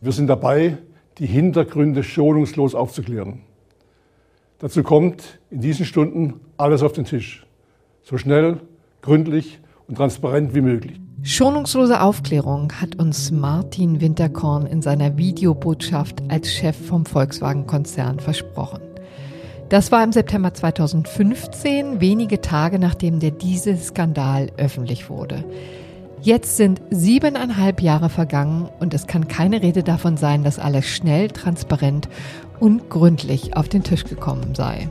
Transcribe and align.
Wir 0.00 0.12
sind 0.12 0.28
dabei, 0.28 0.78
die 1.18 1.26
Hintergründe 1.26 2.02
schonungslos 2.02 2.74
aufzuklären. 2.74 3.42
Dazu 4.58 4.82
kommt 4.82 5.38
in 5.50 5.60
diesen 5.60 5.84
Stunden 5.84 6.40
alles 6.56 6.82
auf 6.82 6.92
den 6.92 7.04
Tisch. 7.04 7.46
So 8.02 8.16
schnell, 8.16 8.60
gründlich 9.02 9.60
und 9.86 9.96
transparent 9.96 10.54
wie 10.54 10.60
möglich. 10.60 11.00
Schonungslose 11.22 12.00
Aufklärung 12.00 12.72
hat 12.80 12.96
uns 12.96 13.30
Martin 13.30 14.00
Winterkorn 14.00 14.66
in 14.66 14.80
seiner 14.80 15.18
Videobotschaft 15.18 16.22
als 16.28 16.52
Chef 16.52 16.76
vom 16.76 17.04
Volkswagen-Konzern 17.04 18.20
versprochen. 18.20 18.80
Das 19.68 19.90
war 19.90 20.04
im 20.04 20.12
September 20.12 20.54
2015, 20.54 22.00
wenige 22.00 22.40
Tage 22.40 22.78
nachdem 22.78 23.18
der 23.18 23.32
Dieselskandal 23.32 24.52
öffentlich 24.56 25.10
wurde. 25.10 25.44
Jetzt 26.26 26.56
sind 26.56 26.82
siebeneinhalb 26.90 27.80
Jahre 27.80 28.08
vergangen 28.08 28.68
und 28.80 28.94
es 28.94 29.06
kann 29.06 29.28
keine 29.28 29.62
Rede 29.62 29.84
davon 29.84 30.16
sein, 30.16 30.42
dass 30.42 30.58
alles 30.58 30.84
schnell, 30.84 31.28
transparent 31.28 32.08
und 32.58 32.90
gründlich 32.90 33.56
auf 33.56 33.68
den 33.68 33.84
Tisch 33.84 34.02
gekommen 34.02 34.56
sei. 34.56 34.88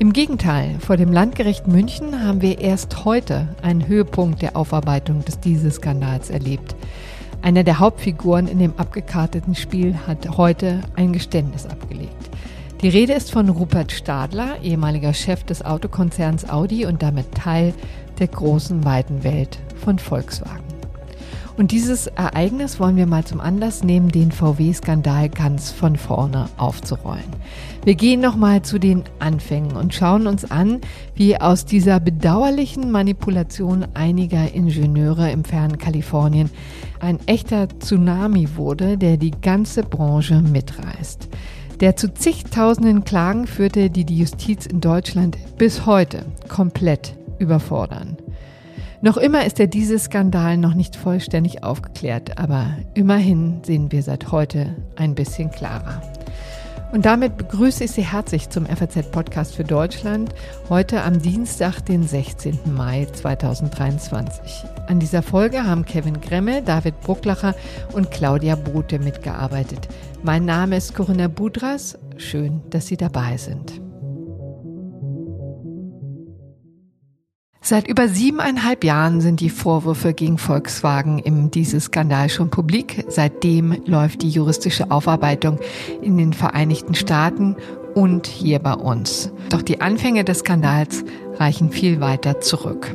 Im 0.00 0.12
Gegenteil, 0.12 0.74
vor 0.80 0.96
dem 0.96 1.12
Landgericht 1.12 1.68
München 1.68 2.20
haben 2.24 2.42
wir 2.42 2.60
erst 2.60 3.04
heute 3.04 3.46
einen 3.62 3.86
Höhepunkt 3.86 4.42
der 4.42 4.56
Aufarbeitung 4.56 5.24
des 5.24 5.38
Dieselskandals 5.38 6.30
erlebt. 6.30 6.74
Einer 7.42 7.62
der 7.62 7.78
Hauptfiguren 7.78 8.48
in 8.48 8.58
dem 8.58 8.76
abgekarteten 8.76 9.54
Spiel 9.54 9.94
hat 10.08 10.36
heute 10.36 10.80
ein 10.96 11.12
Geständnis 11.12 11.64
abgelegt. 11.64 12.28
Die 12.80 12.88
Rede 12.88 13.12
ist 13.12 13.30
von 13.30 13.48
Rupert 13.50 13.92
Stadler, 13.92 14.56
ehemaliger 14.64 15.14
Chef 15.14 15.44
des 15.44 15.64
Autokonzerns 15.64 16.50
Audi 16.50 16.86
und 16.86 17.04
damit 17.04 17.36
Teil 17.36 17.72
der 18.18 18.26
großen 18.26 18.84
weiten 18.84 19.22
Welt 19.22 19.60
von 19.76 19.98
Volkswagen. 19.98 20.66
Und 21.56 21.70
dieses 21.70 22.06
Ereignis 22.06 22.78
wollen 22.80 22.96
wir 22.96 23.06
mal 23.06 23.24
zum 23.24 23.40
Anlass 23.40 23.82
nehmen, 23.82 24.10
den 24.10 24.30
VW-Skandal 24.30 25.30
ganz 25.30 25.70
von 25.70 25.96
vorne 25.96 26.50
aufzurollen. 26.58 27.24
Wir 27.84 27.94
gehen 27.94 28.20
nochmal 28.20 28.62
zu 28.62 28.78
den 28.78 29.04
Anfängen 29.20 29.76
und 29.76 29.94
schauen 29.94 30.26
uns 30.26 30.50
an, 30.50 30.80
wie 31.14 31.40
aus 31.40 31.64
dieser 31.64 31.98
bedauerlichen 31.98 32.90
Manipulation 32.90 33.86
einiger 33.94 34.52
Ingenieure 34.52 35.30
im 35.30 35.44
fernen 35.44 35.78
Kalifornien 35.78 36.50
ein 37.00 37.20
echter 37.26 37.68
Tsunami 37.68 38.48
wurde, 38.56 38.98
der 38.98 39.16
die 39.16 39.30
ganze 39.30 39.82
Branche 39.82 40.42
mitreißt. 40.42 41.28
Der 41.80 41.96
zu 41.96 42.12
zigtausenden 42.12 43.04
Klagen 43.04 43.46
führte, 43.46 43.88
die 43.88 44.04
die 44.04 44.18
Justiz 44.18 44.66
in 44.66 44.80
Deutschland 44.80 45.38
bis 45.56 45.86
heute 45.86 46.24
komplett 46.48 47.14
überfordern. 47.38 48.16
Noch 49.06 49.18
immer 49.18 49.46
ist 49.46 49.60
der 49.60 49.68
Dieselskandal 49.68 50.56
noch 50.56 50.74
nicht 50.74 50.96
vollständig 50.96 51.62
aufgeklärt, 51.62 52.38
aber 52.38 52.76
immerhin 52.94 53.62
sehen 53.64 53.92
wir 53.92 54.02
seit 54.02 54.32
heute 54.32 54.74
ein 54.96 55.14
bisschen 55.14 55.52
klarer. 55.52 56.02
Und 56.90 57.06
damit 57.06 57.36
begrüße 57.36 57.84
ich 57.84 57.92
Sie 57.92 58.04
herzlich 58.04 58.48
zum 58.48 58.66
FAZ-Podcast 58.66 59.54
für 59.54 59.62
Deutschland, 59.62 60.34
heute 60.68 61.04
am 61.04 61.22
Dienstag, 61.22 61.82
den 61.82 62.02
16. 62.02 62.58
Mai 62.74 63.06
2023. 63.12 64.64
An 64.88 64.98
dieser 64.98 65.22
Folge 65.22 65.62
haben 65.62 65.84
Kevin 65.84 66.20
Gremme, 66.20 66.62
David 66.62 67.00
Brucklacher 67.02 67.54
und 67.92 68.10
Claudia 68.10 68.56
Bote 68.56 68.98
mitgearbeitet. 68.98 69.86
Mein 70.24 70.44
Name 70.44 70.78
ist 70.78 70.96
Corinna 70.96 71.28
Budras. 71.28 71.96
Schön, 72.16 72.60
dass 72.70 72.88
Sie 72.88 72.96
dabei 72.96 73.36
sind. 73.36 73.85
Seit 77.68 77.88
über 77.88 78.06
siebeneinhalb 78.06 78.84
Jahren 78.84 79.20
sind 79.20 79.40
die 79.40 79.50
Vorwürfe 79.50 80.14
gegen 80.14 80.38
Volkswagen 80.38 81.18
im 81.18 81.50
Dieselskandal 81.50 82.28
schon 82.28 82.48
publik. 82.48 83.04
Seitdem 83.08 83.82
läuft 83.86 84.22
die 84.22 84.30
juristische 84.30 84.92
Aufarbeitung 84.92 85.58
in 86.00 86.16
den 86.16 86.32
Vereinigten 86.32 86.94
Staaten 86.94 87.56
und 87.92 88.28
hier 88.28 88.60
bei 88.60 88.74
uns. 88.74 89.32
Doch 89.50 89.62
die 89.62 89.80
Anfänge 89.80 90.22
des 90.22 90.38
Skandals 90.38 91.04
reichen 91.40 91.72
viel 91.72 92.00
weiter 92.00 92.40
zurück. 92.40 92.94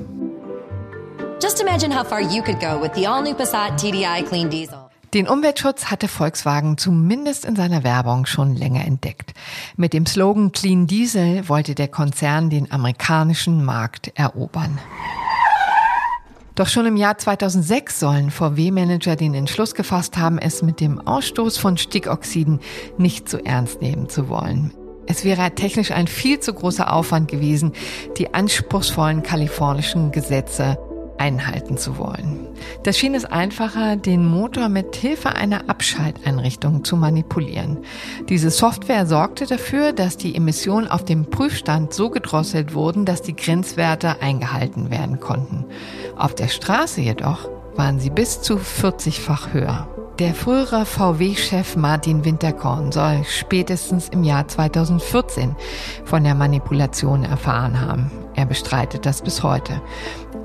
Just 1.43 1.59
imagine 1.59 1.93
how 1.93 2.07
far 2.07 2.21
you 2.21 2.41
could 2.41 2.61
go 2.61 2.81
with 2.81 2.91
the 2.95 3.05
all-new 3.05 3.33
Passat 3.33 3.75
TDI 3.77 4.23
Clean 4.23 4.49
Diesel. 4.49 4.80
Den 5.13 5.27
Umweltschutz 5.27 5.87
hatte 5.87 6.07
Volkswagen 6.07 6.77
zumindest 6.77 7.43
in 7.43 7.57
seiner 7.57 7.83
Werbung 7.83 8.25
schon 8.25 8.55
länger 8.55 8.85
entdeckt. 8.85 9.33
Mit 9.75 9.91
dem 9.91 10.05
Slogan 10.05 10.53
Clean 10.53 10.87
Diesel 10.87 11.49
wollte 11.49 11.75
der 11.75 11.89
Konzern 11.89 12.49
den 12.49 12.71
amerikanischen 12.71 13.65
Markt 13.65 14.13
erobern. 14.15 14.79
Doch 16.55 16.69
schon 16.69 16.85
im 16.85 16.95
Jahr 16.95 17.17
2006 17.17 17.99
sollen 17.99 18.31
VW-Manager 18.31 19.17
den 19.17 19.33
Entschluss 19.33 19.75
gefasst 19.75 20.17
haben, 20.17 20.37
es 20.37 20.61
mit 20.61 20.79
dem 20.79 21.05
Ausstoß 21.05 21.57
von 21.57 21.77
Stickoxiden 21.77 22.61
nicht 22.97 23.27
so 23.27 23.37
ernst 23.37 23.81
nehmen 23.81 24.07
zu 24.07 24.29
wollen. 24.29 24.73
Es 25.07 25.25
wäre 25.25 25.53
technisch 25.55 25.91
ein 25.91 26.07
viel 26.07 26.39
zu 26.39 26.53
großer 26.53 26.93
Aufwand 26.93 27.29
gewesen, 27.29 27.73
die 28.17 28.33
anspruchsvollen 28.33 29.23
kalifornischen 29.23 30.13
Gesetze 30.13 30.77
einhalten 31.21 31.77
zu 31.77 31.99
wollen. 31.99 32.47
Das 32.81 32.97
schien 32.97 33.13
es 33.13 33.25
einfacher, 33.25 33.95
den 33.95 34.25
Motor 34.25 34.69
mit 34.69 34.95
Hilfe 34.95 35.29
einer 35.35 35.69
Abschalteinrichtung 35.69 36.83
zu 36.83 36.97
manipulieren. 36.97 37.77
Diese 38.27 38.49
Software 38.49 39.05
sorgte 39.05 39.45
dafür, 39.45 39.93
dass 39.93 40.17
die 40.17 40.35
Emissionen 40.35 40.87
auf 40.87 41.05
dem 41.05 41.29
Prüfstand 41.29 41.93
so 41.93 42.09
gedrosselt 42.09 42.73
wurden, 42.73 43.05
dass 43.05 43.21
die 43.21 43.35
Grenzwerte 43.35 44.19
eingehalten 44.19 44.89
werden 44.89 45.19
konnten. 45.19 45.65
Auf 46.17 46.33
der 46.33 46.47
Straße 46.47 47.01
jedoch 47.01 47.47
waren 47.75 47.99
sie 47.99 48.09
bis 48.09 48.41
zu 48.41 48.55
40-fach 48.55 49.53
höher. 49.53 49.87
Der 50.17 50.33
frühere 50.33 50.85
VW-Chef 50.85 51.75
Martin 51.75 52.25
Winterkorn 52.25 52.91
soll 52.91 53.23
spätestens 53.27 54.09
im 54.09 54.23
Jahr 54.23 54.47
2014 54.47 55.55
von 56.03 56.23
der 56.23 56.35
Manipulation 56.35 57.23
erfahren 57.23 57.79
haben. 57.79 58.11
Er 58.35 58.45
bestreitet 58.45 59.05
das 59.05 59.21
bis 59.21 59.43
heute. 59.43 59.81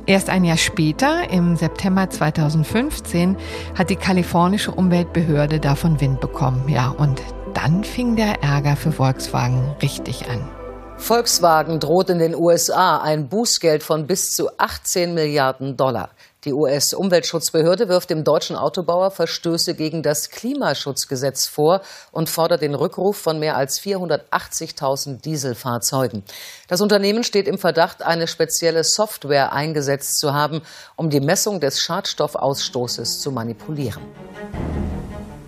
Erst 0.06 0.30
ein 0.30 0.44
Jahr 0.44 0.56
später, 0.56 1.30
im 1.30 1.56
September 1.56 2.08
2015, 2.08 3.36
hat 3.76 3.90
die 3.90 3.96
kalifornische 3.96 4.70
Umweltbehörde 4.70 5.58
davon 5.58 6.00
Wind 6.00 6.20
bekommen. 6.20 6.68
Ja, 6.68 6.90
und 6.90 7.20
dann 7.54 7.82
fing 7.82 8.14
der 8.14 8.40
Ärger 8.40 8.76
für 8.76 8.92
Volkswagen 8.92 9.74
richtig 9.82 10.30
an. 10.30 10.48
Volkswagen 10.96 11.80
droht 11.80 12.08
in 12.08 12.20
den 12.20 12.36
USA 12.36 12.98
ein 12.98 13.28
Bußgeld 13.28 13.82
von 13.82 14.06
bis 14.06 14.32
zu 14.32 14.48
18 14.58 15.12
Milliarden 15.12 15.76
Dollar. 15.76 16.10
Die 16.46 16.52
US-Umweltschutzbehörde 16.52 17.88
wirft 17.88 18.08
dem 18.08 18.22
deutschen 18.22 18.54
Autobauer 18.54 19.10
Verstöße 19.10 19.74
gegen 19.74 20.04
das 20.04 20.30
Klimaschutzgesetz 20.30 21.48
vor 21.48 21.80
und 22.12 22.28
fordert 22.28 22.62
den 22.62 22.76
Rückruf 22.76 23.16
von 23.16 23.40
mehr 23.40 23.56
als 23.56 23.80
480.000 23.80 25.22
Dieselfahrzeugen. 25.22 26.22
Das 26.68 26.80
Unternehmen 26.80 27.24
steht 27.24 27.48
im 27.48 27.58
Verdacht, 27.58 28.04
eine 28.04 28.28
spezielle 28.28 28.84
Software 28.84 29.52
eingesetzt 29.52 30.20
zu 30.20 30.34
haben, 30.34 30.62
um 30.94 31.10
die 31.10 31.18
Messung 31.18 31.58
des 31.58 31.80
Schadstoffausstoßes 31.80 33.18
zu 33.18 33.32
manipulieren. 33.32 34.02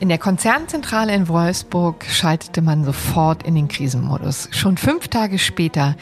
In 0.00 0.08
der 0.08 0.18
Konzernzentrale 0.18 1.14
in 1.14 1.28
Wolfsburg 1.28 2.04
schaltete 2.06 2.60
man 2.60 2.84
sofort 2.84 3.44
in 3.44 3.54
den 3.54 3.68
Krisenmodus. 3.68 4.48
Schon 4.50 4.76
fünf 4.76 5.06
Tage 5.06 5.38
später 5.38 5.94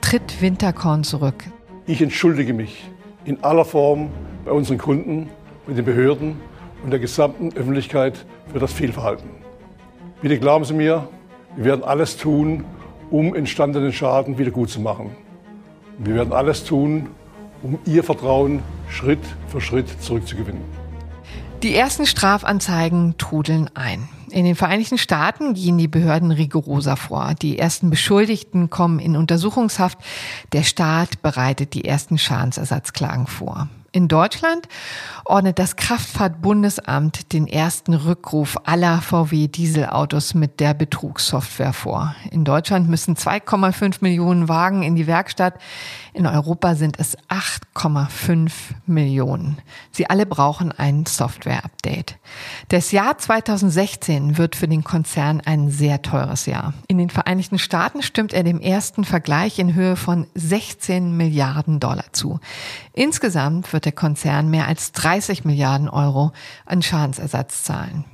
tritt 0.00 0.40
Winterkorn 0.40 1.02
zurück. 1.02 1.42
Ich 1.86 2.00
entschuldige 2.00 2.54
mich 2.54 2.93
in 3.24 3.42
aller 3.42 3.64
Form 3.64 4.10
bei 4.44 4.52
unseren 4.52 4.78
Kunden, 4.78 5.30
mit 5.66 5.78
den 5.78 5.84
Behörden 5.84 6.36
und 6.82 6.90
der 6.90 7.00
gesamten 7.00 7.52
Öffentlichkeit 7.56 8.24
für 8.52 8.58
das 8.58 8.72
Fehlverhalten. 8.72 9.30
Bitte 10.20 10.38
glauben 10.38 10.64
Sie 10.64 10.74
mir, 10.74 11.08
wir 11.56 11.64
werden 11.64 11.84
alles 11.84 12.16
tun, 12.16 12.64
um 13.10 13.34
entstandenen 13.34 13.92
Schaden 13.92 14.38
wiedergutzumachen. 14.38 15.10
Wir 15.98 16.14
werden 16.14 16.32
alles 16.32 16.64
tun, 16.64 17.08
um 17.62 17.78
Ihr 17.86 18.02
Vertrauen 18.02 18.62
Schritt 18.88 19.20
für 19.48 19.60
Schritt 19.60 19.88
zurückzugewinnen. 20.02 20.62
Die 21.62 21.74
ersten 21.74 22.04
Strafanzeigen 22.04 23.16
trudeln 23.16 23.70
ein. 23.74 24.08
In 24.34 24.44
den 24.44 24.56
Vereinigten 24.56 24.98
Staaten 24.98 25.54
gehen 25.54 25.78
die 25.78 25.86
Behörden 25.86 26.32
rigoroser 26.32 26.96
vor. 26.96 27.34
Die 27.40 27.56
ersten 27.56 27.88
Beschuldigten 27.88 28.68
kommen 28.68 28.98
in 28.98 29.14
Untersuchungshaft. 29.14 29.96
Der 30.52 30.64
Staat 30.64 31.22
bereitet 31.22 31.72
die 31.72 31.84
ersten 31.84 32.18
Schadensersatzklagen 32.18 33.28
vor. 33.28 33.68
In 33.92 34.08
Deutschland 34.08 34.66
ordnet 35.24 35.60
das 35.60 35.76
Kraftfahrtbundesamt 35.76 37.32
den 37.32 37.46
ersten 37.46 37.94
Rückruf 37.94 38.58
aller 38.64 39.00
VW-Dieselautos 39.00 40.34
mit 40.34 40.58
der 40.58 40.74
Betrugssoftware 40.74 41.72
vor. 41.72 42.16
In 42.32 42.44
Deutschland 42.44 42.88
müssen 42.88 43.14
2,5 43.14 43.98
Millionen 44.00 44.48
Wagen 44.48 44.82
in 44.82 44.96
die 44.96 45.06
Werkstatt. 45.06 45.60
In 46.14 46.28
Europa 46.28 46.76
sind 46.76 47.00
es 47.00 47.18
8,5 47.28 48.52
Millionen. 48.86 49.58
Sie 49.90 50.08
alle 50.08 50.26
brauchen 50.26 50.70
ein 50.70 51.06
Software-Update. 51.06 52.18
Das 52.68 52.92
Jahr 52.92 53.18
2016 53.18 54.38
wird 54.38 54.54
für 54.54 54.68
den 54.68 54.84
Konzern 54.84 55.42
ein 55.44 55.70
sehr 55.70 56.02
teures 56.02 56.46
Jahr. 56.46 56.72
In 56.86 56.98
den 56.98 57.10
Vereinigten 57.10 57.58
Staaten 57.58 58.00
stimmt 58.00 58.32
er 58.32 58.44
dem 58.44 58.60
ersten 58.60 59.04
Vergleich 59.04 59.58
in 59.58 59.74
Höhe 59.74 59.96
von 59.96 60.28
16 60.36 61.16
Milliarden 61.16 61.80
Dollar 61.80 62.12
zu. 62.12 62.38
Insgesamt 62.92 63.72
wird 63.72 63.84
der 63.84 63.92
Konzern 63.92 64.48
mehr 64.50 64.68
als 64.68 64.92
30 64.92 65.44
Milliarden 65.44 65.88
Euro 65.88 66.30
an 66.64 66.80
Schadensersatz 66.80 67.64
zahlen. 67.64 68.04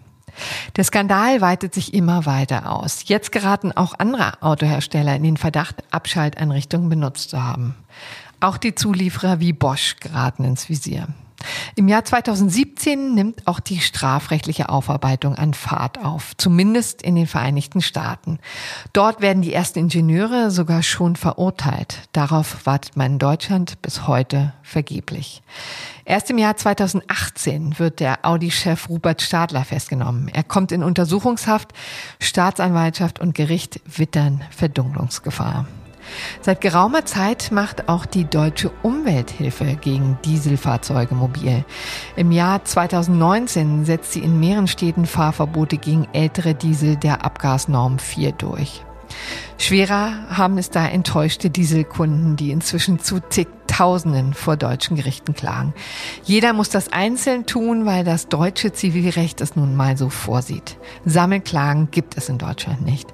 Der 0.76 0.84
Skandal 0.84 1.40
weitet 1.40 1.74
sich 1.74 1.94
immer 1.94 2.26
weiter 2.26 2.72
aus. 2.72 3.04
Jetzt 3.06 3.32
geraten 3.32 3.72
auch 3.72 3.94
andere 3.98 4.42
Autohersteller 4.42 5.14
in 5.16 5.22
den 5.22 5.36
Verdacht, 5.36 5.76
Abschalteinrichtungen 5.90 6.88
benutzt 6.88 7.30
zu 7.30 7.42
haben. 7.42 7.74
Auch 8.40 8.56
die 8.56 8.74
Zulieferer 8.74 9.40
wie 9.40 9.52
Bosch 9.52 9.96
geraten 10.00 10.44
ins 10.44 10.68
Visier. 10.68 11.08
Im 11.74 11.88
Jahr 11.88 12.04
2017 12.04 13.14
nimmt 13.14 13.46
auch 13.46 13.60
die 13.60 13.80
strafrechtliche 13.80 14.68
Aufarbeitung 14.68 15.34
an 15.34 15.54
Fahrt 15.54 16.04
auf, 16.04 16.36
zumindest 16.36 17.02
in 17.02 17.14
den 17.14 17.26
Vereinigten 17.26 17.80
Staaten. 17.80 18.38
Dort 18.92 19.20
werden 19.20 19.42
die 19.42 19.52
ersten 19.52 19.78
Ingenieure 19.78 20.50
sogar 20.50 20.82
schon 20.82 21.16
verurteilt. 21.16 22.08
Darauf 22.12 22.66
wartet 22.66 22.96
man 22.96 23.12
in 23.12 23.18
Deutschland 23.18 23.80
bis 23.82 24.06
heute 24.06 24.52
vergeblich. 24.62 25.42
Erst 26.04 26.30
im 26.30 26.38
Jahr 26.38 26.56
2018 26.56 27.78
wird 27.78 28.00
der 28.00 28.24
Audi-Chef 28.26 28.88
Rupert 28.88 29.22
Stadler 29.22 29.64
festgenommen. 29.64 30.28
Er 30.28 30.42
kommt 30.42 30.72
in 30.72 30.82
Untersuchungshaft. 30.82 31.72
Staatsanwaltschaft 32.18 33.20
und 33.20 33.34
Gericht 33.34 33.80
wittern 33.86 34.42
Verdunklungsgefahr. 34.50 35.66
Seit 36.40 36.60
geraumer 36.60 37.04
Zeit 37.04 37.50
macht 37.52 37.88
auch 37.88 38.06
die 38.06 38.24
Deutsche 38.24 38.70
Umwelthilfe 38.82 39.76
gegen 39.80 40.18
Dieselfahrzeuge 40.24 41.14
mobil. 41.14 41.64
Im 42.16 42.32
Jahr 42.32 42.64
2019 42.64 43.84
setzt 43.84 44.12
sie 44.12 44.20
in 44.20 44.40
mehreren 44.40 44.68
Städten 44.68 45.06
Fahrverbote 45.06 45.76
gegen 45.76 46.08
ältere 46.12 46.54
Diesel 46.54 46.96
der 46.96 47.24
Abgasnorm 47.24 47.98
4 47.98 48.32
durch. 48.32 48.82
Schwerer 49.58 50.12
haben 50.30 50.56
es 50.56 50.70
da 50.70 50.86
enttäuschte 50.86 51.50
Dieselkunden, 51.50 52.36
die 52.36 52.50
inzwischen 52.50 52.98
zu 52.98 53.20
zigtausenden 53.20 54.32
vor 54.32 54.56
deutschen 54.56 54.96
Gerichten 54.96 55.34
klagen. 55.34 55.74
Jeder 56.24 56.52
muss 56.52 56.70
das 56.70 56.92
einzeln 56.92 57.44
tun, 57.44 57.84
weil 57.84 58.04
das 58.04 58.28
deutsche 58.28 58.72
Zivilrecht 58.72 59.40
es 59.40 59.56
nun 59.56 59.76
mal 59.76 59.96
so 59.96 60.08
vorsieht. 60.08 60.78
Sammelklagen 61.04 61.90
gibt 61.90 62.16
es 62.16 62.28
in 62.28 62.38
Deutschland 62.38 62.82
nicht. 62.82 63.12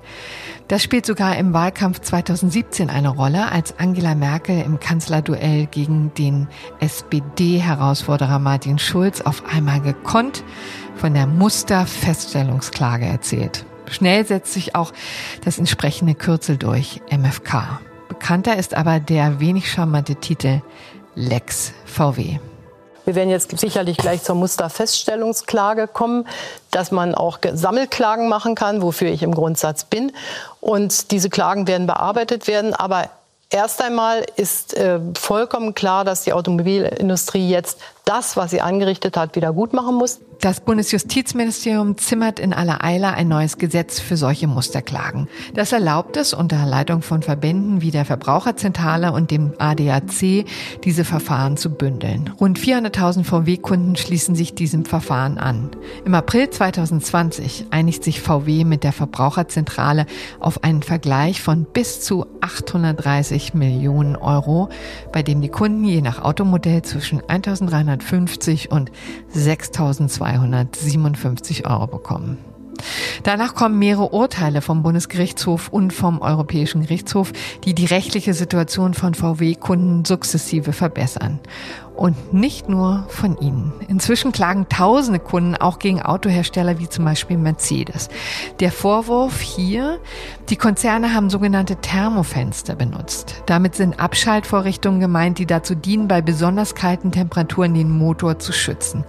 Das 0.69 0.83
spielt 0.83 1.07
sogar 1.07 1.37
im 1.37 1.53
Wahlkampf 1.53 2.01
2017 2.01 2.91
eine 2.91 3.11
Rolle, 3.11 3.53
als 3.53 3.79
Angela 3.79 4.17
Merkel 4.17 4.61
im 4.63 4.81
Kanzlerduell 4.81 5.67
gegen 5.67 6.13
den 6.15 6.49
SPD-Herausforderer 6.81 8.41
Martin 8.41 8.81
Schulz 8.81 9.21
auf 9.21 9.45
einmal 9.47 9.81
gekonnt 9.81 10.43
von 10.97 11.15
der 11.15 11.29
Musterfeststellungsklage 11.29 13.07
erzählt. 13.07 13.65
Schnell 13.89 14.27
setzt 14.27 14.55
sich 14.55 14.75
auch 14.75 14.93
das 15.45 15.61
entsprechende 15.61 16.17
Kürzel 16.17 16.57
durch, 16.57 17.01
MFK. 17.17 17.79
Bekannter 18.09 18.57
ist 18.57 18.75
aber 18.75 18.99
der 18.99 19.39
wenig 19.39 19.71
charmante 19.71 20.17
Titel 20.17 20.63
Lex 21.15 21.75
VW. 21.85 22.41
Wir 23.07 23.15
werden 23.15 23.31
jetzt 23.31 23.57
sicherlich 23.59 23.97
gleich 23.97 24.23
zur 24.25 24.35
Musterfeststellungsklage 24.35 25.87
kommen, 25.87 26.27
dass 26.73 26.91
man 26.91 27.15
auch 27.15 27.39
Sammelklagen 27.51 28.29
machen 28.29 28.55
kann, 28.57 28.83
wofür 28.83 29.09
ich 29.09 29.23
im 29.23 29.35
Grundsatz 29.35 29.85
bin. 29.85 30.13
Und 30.61 31.13
diese 31.13 31.31
Klagen 31.31 31.67
werden 31.67 31.87
bearbeitet 31.87 32.47
werden. 32.49 32.75
Aber 32.75 33.09
Erst 33.49 33.81
einmal 33.81 34.27
ist 34.35 34.77
äh, 34.77 34.99
vollkommen 35.17 35.73
klar, 35.75 36.05
dass 36.05 36.25
die 36.25 36.33
Automobilindustrie 36.33 37.49
jetzt 37.49 37.79
das, 38.05 38.37
was 38.37 38.51
sie 38.51 38.61
angerichtet 38.61 39.17
hat, 39.17 39.37
wieder 39.37 39.53
gut 39.53 39.73
machen 39.73 39.95
muss. 39.95 40.19
Das 40.41 40.61
Bundesjustizministerium 40.61 41.97
zimmert 41.97 42.39
in 42.39 42.53
aller 42.53 42.85
Eile 42.85 43.15
ein 43.15 43.27
neues 43.27 43.57
Gesetz 43.57 44.01
für 44.01 44.19
solche 44.19 44.47
Musterklagen. 44.47 45.29
Das 45.55 45.73
erlaubt 45.73 46.19
es 46.19 46.35
unter 46.35 46.67
Leitung 46.67 47.01
von 47.01 47.23
Verbänden 47.23 47.81
wie 47.81 47.91
der 47.91 48.05
Verbraucherzentrale 48.05 49.13
und 49.13 49.31
dem 49.31 49.55
ADAC, 49.59 50.45
diese 50.85 51.05
Verfahren 51.05 51.57
zu 51.57 51.71
bündeln. 51.71 52.31
Rund 52.39 52.59
400.000 52.59 53.25
VW-Kunden 53.25 53.97
schließen 53.97 54.35
sich 54.35 54.55
diesem 54.55 54.85
Verfahren 54.85 55.39
an. 55.39 55.71
Im 56.05 56.15
April 56.15 56.51
2020 56.51 57.67
einigt 57.71 58.05
sich 58.05 58.21
VW 58.21 58.65
mit 58.65 58.85
der 58.85 58.93
Verbraucherzentrale 58.93 60.05
auf 60.39 60.63
einen 60.63 60.83
Vergleich 60.83 61.41
von 61.41 61.65
bis 61.65 62.03
zu 62.03 62.27
830 62.43 63.55
Millionen 63.55 64.17
Euro, 64.17 64.69
bei 65.13 65.23
dem 65.23 65.41
die 65.41 65.49
Kunden 65.49 65.85
je 65.85 66.03
nach 66.03 66.23
Automodell 66.23 66.83
zwischen 66.83 67.23
1.350 67.23 68.69
und 68.69 68.93
6.200 69.35 70.26
257 70.27 71.67
Euro 71.69 71.87
bekommen. 71.87 72.39
Danach 73.23 73.55
kommen 73.55 73.79
mehrere 73.79 74.11
Urteile 74.11 74.61
vom 74.61 74.83
Bundesgerichtshof 74.83 75.69
und 75.71 75.93
vom 75.93 76.21
Europäischen 76.21 76.83
Gerichtshof, 76.83 77.33
die 77.65 77.75
die 77.75 77.87
rechtliche 77.87 78.35
Situation 78.35 78.93
von 78.93 79.15
VW-Kunden 79.15 80.05
sukzessive 80.05 80.73
verbessern. 80.73 81.41
Und 81.97 82.35
nicht 82.35 82.69
nur 82.69 83.07
von 83.09 83.39
ihnen. 83.39 83.73
Inzwischen 83.89 84.31
klagen 84.31 84.69
tausende 84.69 85.19
Kunden 85.19 85.55
auch 85.55 85.79
gegen 85.79 86.03
Autohersteller 86.03 86.79
wie 86.79 86.91
zum 86.91 87.07
Beispiel 87.07 87.39
Mercedes. 87.39 88.11
Der 88.61 88.71
Vorwurf 88.71 89.41
hier, 89.41 89.99
die 90.51 90.57
Konzerne 90.57 91.15
haben 91.15 91.31
sogenannte 91.31 91.77
Thermofenster 91.77 92.75
benutzt. 92.75 93.43
Damit 93.47 93.77
sind 93.77 93.99
Abschaltvorrichtungen 93.99 95.01
gemeint, 95.01 95.39
die 95.39 95.47
dazu 95.47 95.75
dienen, 95.75 96.07
bei 96.07 96.21
besonders 96.21 96.75
kalten 96.75 97.13
Temperaturen 97.13 97.73
den 97.73 97.89
Motor 97.89 98.39
zu 98.39 98.53
schützen. 98.53 99.05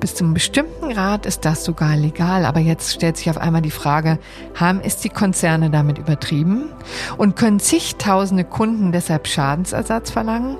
Bis 0.00 0.14
zum 0.14 0.32
bestimmten 0.32 0.88
Grad 0.88 1.26
ist 1.26 1.44
das 1.44 1.62
sogar 1.62 1.94
legal. 1.94 2.46
Aber 2.46 2.58
jetzt 2.58 2.94
stellt 2.94 3.18
sich 3.18 3.28
auf 3.28 3.36
einmal 3.36 3.60
die 3.60 3.70
Frage, 3.70 4.18
haben 4.54 4.80
es 4.82 4.96
die 4.96 5.10
Konzerne 5.10 5.68
damit 5.68 5.98
übertrieben? 5.98 6.70
Und 7.18 7.36
können 7.36 7.60
zigtausende 7.60 8.44
Kunden 8.44 8.92
deshalb 8.92 9.28
Schadensersatz 9.28 10.10
verlangen? 10.10 10.56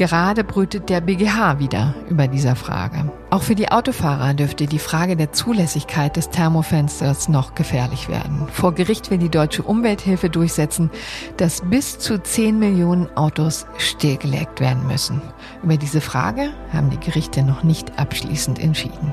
Gerade 0.00 0.44
brütet 0.44 0.88
der 0.88 1.02
BGH 1.02 1.58
wieder 1.58 1.94
über 2.08 2.26
dieser 2.26 2.56
Frage. 2.56 3.12
Auch 3.28 3.42
für 3.42 3.54
die 3.54 3.70
Autofahrer 3.70 4.32
dürfte 4.32 4.64
die 4.64 4.78
Frage 4.78 5.14
der 5.14 5.32
Zulässigkeit 5.32 6.16
des 6.16 6.30
Thermofensters 6.30 7.28
noch 7.28 7.54
gefährlich 7.54 8.08
werden. 8.08 8.48
Vor 8.50 8.72
Gericht 8.72 9.10
will 9.10 9.18
die 9.18 9.28
deutsche 9.28 9.62
Umwelthilfe 9.62 10.30
durchsetzen, 10.30 10.90
dass 11.36 11.60
bis 11.60 11.98
zu 11.98 12.18
10 12.18 12.58
Millionen 12.58 13.14
Autos 13.14 13.66
stillgelegt 13.76 14.60
werden 14.60 14.86
müssen. 14.86 15.20
Über 15.62 15.76
diese 15.76 16.00
Frage 16.00 16.48
haben 16.72 16.88
die 16.88 16.98
Gerichte 16.98 17.42
noch 17.42 17.62
nicht 17.62 17.98
abschließend 17.98 18.58
entschieden. 18.58 19.12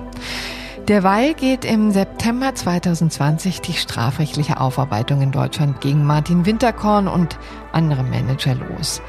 Derweil 0.88 1.34
geht 1.34 1.66
im 1.66 1.92
September 1.92 2.56
2020 2.56 3.60
die 3.60 3.74
strafrechtliche 3.74 4.62
Aufarbeitung 4.62 5.22
in 5.22 5.34
Deutschland 5.34 5.82
gegen 5.82 6.06
Martin 6.06 6.46
Winterkorn 6.46 7.10
und 7.10 7.38
andere 7.74 8.04
Manager 8.04 8.56
los. 8.56 9.02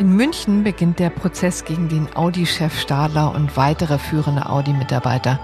In 0.00 0.16
München 0.16 0.64
beginnt 0.64 0.98
der 0.98 1.10
Prozess 1.10 1.66
gegen 1.66 1.90
den 1.90 2.08
Audi-Chef 2.16 2.80
Stadler 2.80 3.34
und 3.34 3.58
weitere 3.58 3.98
führende 3.98 4.48
Audi-Mitarbeiter. 4.48 5.38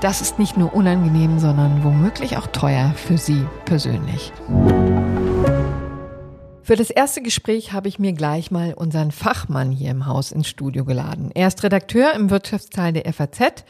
Das 0.00 0.20
ist 0.20 0.38
nicht 0.38 0.56
nur 0.56 0.72
unangenehm, 0.72 1.40
sondern 1.40 1.82
womöglich 1.82 2.36
auch 2.36 2.46
teuer 2.46 2.92
für 2.94 3.18
Sie 3.18 3.44
persönlich. 3.64 4.32
Für 6.64 6.76
das 6.76 6.90
erste 6.90 7.22
Gespräch 7.22 7.72
habe 7.72 7.88
ich 7.88 7.98
mir 7.98 8.12
gleich 8.12 8.52
mal 8.52 8.74
unseren 8.74 9.10
Fachmann 9.10 9.72
hier 9.72 9.90
im 9.90 10.06
Haus 10.06 10.30
ins 10.30 10.46
Studio 10.46 10.84
geladen. 10.84 11.32
Er 11.34 11.48
ist 11.48 11.64
Redakteur 11.64 12.14
im 12.14 12.30
Wirtschaftsteil 12.30 12.92
der 12.92 13.12
FAZ 13.12 13.64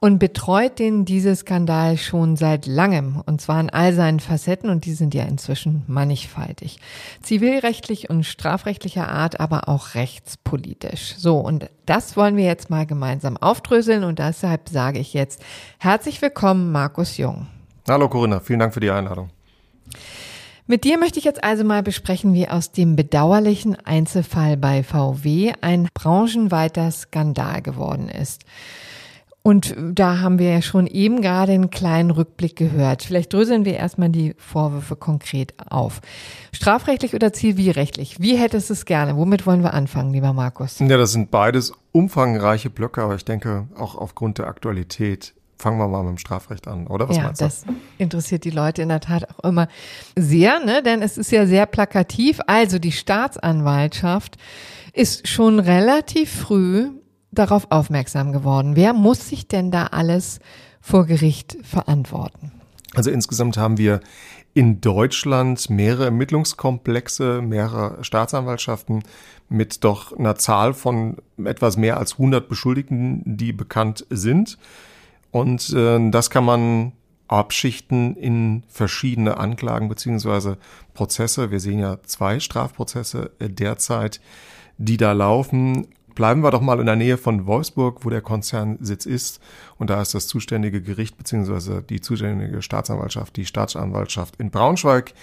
und 0.00 0.18
betreut 0.18 0.78
den 0.78 1.04
Dieselskandal 1.04 1.98
schon 1.98 2.36
seit 2.36 2.64
langem 2.64 3.22
und 3.26 3.42
zwar 3.42 3.60
in 3.60 3.68
all 3.68 3.92
seinen 3.92 4.20
Facetten 4.20 4.70
und 4.70 4.86
die 4.86 4.94
sind 4.94 5.12
ja 5.12 5.24
inzwischen 5.24 5.82
mannigfaltig. 5.86 6.80
Zivilrechtlich 7.20 8.08
und 8.08 8.24
strafrechtlicher 8.24 9.10
Art, 9.10 9.38
aber 9.38 9.68
auch 9.68 9.94
rechtspolitisch. 9.94 11.16
So, 11.18 11.36
und 11.40 11.68
das 11.84 12.16
wollen 12.16 12.38
wir 12.38 12.44
jetzt 12.44 12.70
mal 12.70 12.86
gemeinsam 12.86 13.36
aufdröseln 13.36 14.02
und 14.02 14.18
deshalb 14.18 14.70
sage 14.70 14.98
ich 14.98 15.12
jetzt 15.12 15.42
herzlich 15.78 16.22
willkommen, 16.22 16.72
Markus 16.72 17.18
Jung. 17.18 17.48
Hallo 17.86 18.08
Corinna, 18.08 18.40
vielen 18.40 18.60
Dank 18.60 18.72
für 18.72 18.80
die 18.80 18.90
Einladung. 18.90 19.28
Mit 20.70 20.84
dir 20.84 20.98
möchte 20.98 21.18
ich 21.18 21.24
jetzt 21.24 21.42
also 21.42 21.64
mal 21.64 21.82
besprechen, 21.82 22.32
wie 22.32 22.46
aus 22.46 22.70
dem 22.70 22.94
bedauerlichen 22.94 23.74
Einzelfall 23.74 24.56
bei 24.56 24.84
VW 24.84 25.52
ein 25.62 25.88
branchenweiter 25.94 26.92
Skandal 26.92 27.60
geworden 27.60 28.08
ist. 28.08 28.44
Und 29.42 29.74
da 29.76 30.20
haben 30.20 30.38
wir 30.38 30.48
ja 30.48 30.62
schon 30.62 30.86
eben 30.86 31.22
gerade 31.22 31.50
einen 31.50 31.70
kleinen 31.70 32.12
Rückblick 32.12 32.54
gehört. 32.54 33.02
Vielleicht 33.02 33.32
dröseln 33.32 33.64
wir 33.64 33.74
erstmal 33.74 34.10
die 34.10 34.36
Vorwürfe 34.38 34.94
konkret 34.94 35.54
auf. 35.68 36.02
Strafrechtlich 36.52 37.14
oder 37.14 37.32
zivilrechtlich? 37.32 38.20
Wie 38.20 38.36
hättest 38.36 38.70
du 38.70 38.74
es 38.74 38.84
gerne? 38.84 39.16
Womit 39.16 39.46
wollen 39.46 39.64
wir 39.64 39.74
anfangen, 39.74 40.12
lieber 40.12 40.32
Markus? 40.32 40.78
Ja, 40.78 40.96
das 40.96 41.10
sind 41.10 41.32
beides 41.32 41.72
umfangreiche 41.90 42.70
Blöcke, 42.70 43.02
aber 43.02 43.16
ich 43.16 43.24
denke 43.24 43.66
auch 43.76 43.96
aufgrund 43.96 44.38
der 44.38 44.46
Aktualität 44.46 45.34
fangen 45.60 45.78
wir 45.78 45.88
mal 45.88 46.02
mit 46.02 46.10
dem 46.10 46.18
Strafrecht 46.18 46.66
an, 46.66 46.86
oder? 46.86 47.08
Was 47.08 47.16
ja, 47.16 47.24
meinst 47.24 47.40
du? 47.40 47.44
Das 47.44 47.64
interessiert 47.98 48.44
die 48.44 48.50
Leute 48.50 48.82
in 48.82 48.88
der 48.88 49.00
Tat 49.00 49.28
auch 49.30 49.48
immer 49.48 49.68
sehr, 50.16 50.60
ne? 50.64 50.82
denn 50.82 51.02
es 51.02 51.18
ist 51.18 51.30
ja 51.30 51.46
sehr 51.46 51.66
plakativ. 51.66 52.40
Also 52.46 52.78
die 52.78 52.92
Staatsanwaltschaft 52.92 54.36
ist 54.92 55.28
schon 55.28 55.60
relativ 55.60 56.30
früh 56.30 56.90
darauf 57.30 57.70
aufmerksam 57.70 58.32
geworden. 58.32 58.74
Wer 58.74 58.92
muss 58.92 59.28
sich 59.28 59.46
denn 59.46 59.70
da 59.70 59.86
alles 59.86 60.40
vor 60.80 61.06
Gericht 61.06 61.56
verantworten? 61.62 62.52
Also 62.94 63.10
insgesamt 63.10 63.56
haben 63.56 63.78
wir 63.78 64.00
in 64.52 64.80
Deutschland 64.80 65.70
mehrere 65.70 66.06
Ermittlungskomplexe, 66.06 67.40
mehrere 67.40 68.02
Staatsanwaltschaften 68.02 69.04
mit 69.48 69.84
doch 69.84 70.16
einer 70.16 70.36
Zahl 70.36 70.74
von 70.74 71.18
etwas 71.44 71.76
mehr 71.76 71.98
als 71.98 72.14
100 72.14 72.48
Beschuldigten, 72.48 73.22
die 73.24 73.52
bekannt 73.52 74.06
sind. 74.10 74.58
Und 75.30 75.72
äh, 75.72 76.10
das 76.10 76.30
kann 76.30 76.44
man 76.44 76.92
abschichten 77.28 78.16
in 78.16 78.64
verschiedene 78.68 79.38
Anklagen 79.38 79.88
beziehungsweise 79.88 80.58
Prozesse. 80.94 81.50
Wir 81.50 81.60
sehen 81.60 81.78
ja 81.78 82.02
zwei 82.02 82.40
Strafprozesse 82.40 83.30
äh, 83.38 83.48
derzeit, 83.48 84.20
die 84.78 84.96
da 84.96 85.12
laufen. 85.12 85.86
Bleiben 86.16 86.42
wir 86.42 86.50
doch 86.50 86.60
mal 86.60 86.80
in 86.80 86.86
der 86.86 86.96
Nähe 86.96 87.18
von 87.18 87.46
Wolfsburg, 87.46 88.04
wo 88.04 88.10
der 88.10 88.20
Konzernsitz 88.20 89.06
ist. 89.06 89.40
Und 89.78 89.90
da 89.90 90.02
ist 90.02 90.12
das 90.12 90.26
zuständige 90.26 90.82
Gericht 90.82 91.16
beziehungsweise 91.16 91.82
die 91.82 92.00
zuständige 92.00 92.62
Staatsanwaltschaft, 92.62 93.36
die 93.36 93.46
Staatsanwaltschaft 93.46 94.36
in 94.36 94.50
Braunschweig. 94.50 95.14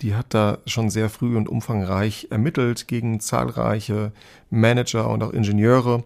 Die 0.00 0.14
hat 0.14 0.32
da 0.32 0.58
schon 0.66 0.88
sehr 0.88 1.10
früh 1.10 1.36
und 1.36 1.48
umfangreich 1.48 2.28
ermittelt 2.30 2.88
gegen 2.88 3.20
zahlreiche 3.20 4.12
Manager 4.48 5.10
und 5.10 5.22
auch 5.22 5.32
Ingenieure 5.32 6.04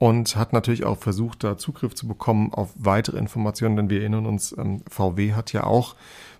und 0.00 0.34
hat 0.34 0.54
natürlich 0.54 0.84
auch 0.84 0.96
versucht, 0.96 1.44
da 1.44 1.58
Zugriff 1.58 1.94
zu 1.94 2.08
bekommen 2.08 2.54
auf 2.54 2.70
weitere 2.74 3.18
Informationen, 3.18 3.76
denn 3.76 3.90
wir 3.90 4.00
erinnern 4.00 4.24
uns, 4.24 4.56
ähm, 4.56 4.82
VW 4.88 5.34
hat 5.34 5.52
ja 5.52 5.64
auch 5.64 5.94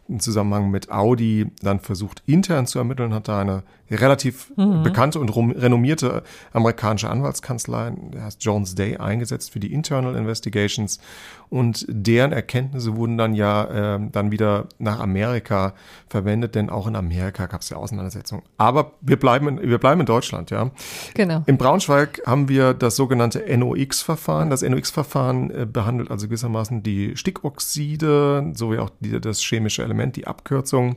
im 0.09 0.19
Zusammenhang 0.19 0.71
mit 0.71 0.91
Audi 0.91 1.53
dann 1.63 1.79
versucht, 1.79 2.23
intern 2.27 2.67
zu 2.67 2.79
ermitteln, 2.79 3.15
hat 3.15 3.29
da 3.29 3.41
eine 3.41 3.63
relativ 3.91 4.53
mhm. 4.57 4.83
bekannte 4.83 5.21
und 5.21 5.29
renommierte 5.31 6.23
amerikanische 6.53 7.11
Anwaltskanzlei, 7.11 7.93
der 8.13 8.25
heißt 8.25 8.43
Jones 8.45 8.75
Day, 8.75 8.97
eingesetzt 8.97 9.53
für 9.53 9.61
die 9.61 9.73
Internal 9.73 10.17
Investigations. 10.17 11.01
Und 11.49 11.85
deren 11.89 12.31
Erkenntnisse 12.31 12.97
wurden 12.97 13.19
dann 13.19 13.35
ja 13.35 13.97
äh, 13.97 14.01
dann 14.13 14.31
wieder 14.31 14.67
nach 14.79 15.01
Amerika 15.01 15.75
verwendet, 16.09 16.55
denn 16.55 16.71
auch 16.71 16.87
in 16.87 16.95
Amerika 16.95 17.47
gab 17.47 17.63
es 17.63 17.71
ja 17.71 17.77
Auseinandersetzungen. 17.77 18.45
Aber 18.57 18.93
wir 19.01 19.19
bleiben, 19.19 19.49
in, 19.49 19.69
wir 19.69 19.79
bleiben 19.79 20.01
in 20.01 20.07
Deutschland, 20.07 20.51
ja. 20.51 20.71
Genau. 21.15 21.43
In 21.47 21.59
Braunschweig 21.59 22.23
haben 22.25 22.49
wir 22.49 22.75
das 22.75 22.95
sogenannte 22.95 23.41
NOx-Verfahren. 23.57 24.51
Das 24.51 24.63
NOx-Verfahren 24.63 25.51
äh, 25.51 25.67
behandelt 25.67 26.11
also 26.11 26.27
gewissermaßen 26.27 26.83
die 26.83 27.17
Stickoxide 27.17 28.53
sowie 28.55 28.79
auch 28.79 28.91
die, 29.01 29.21
das 29.21 29.41
chemische 29.41 29.83
Element, 29.83 30.17
die 30.17 30.27
Abkürzung. 30.27 30.97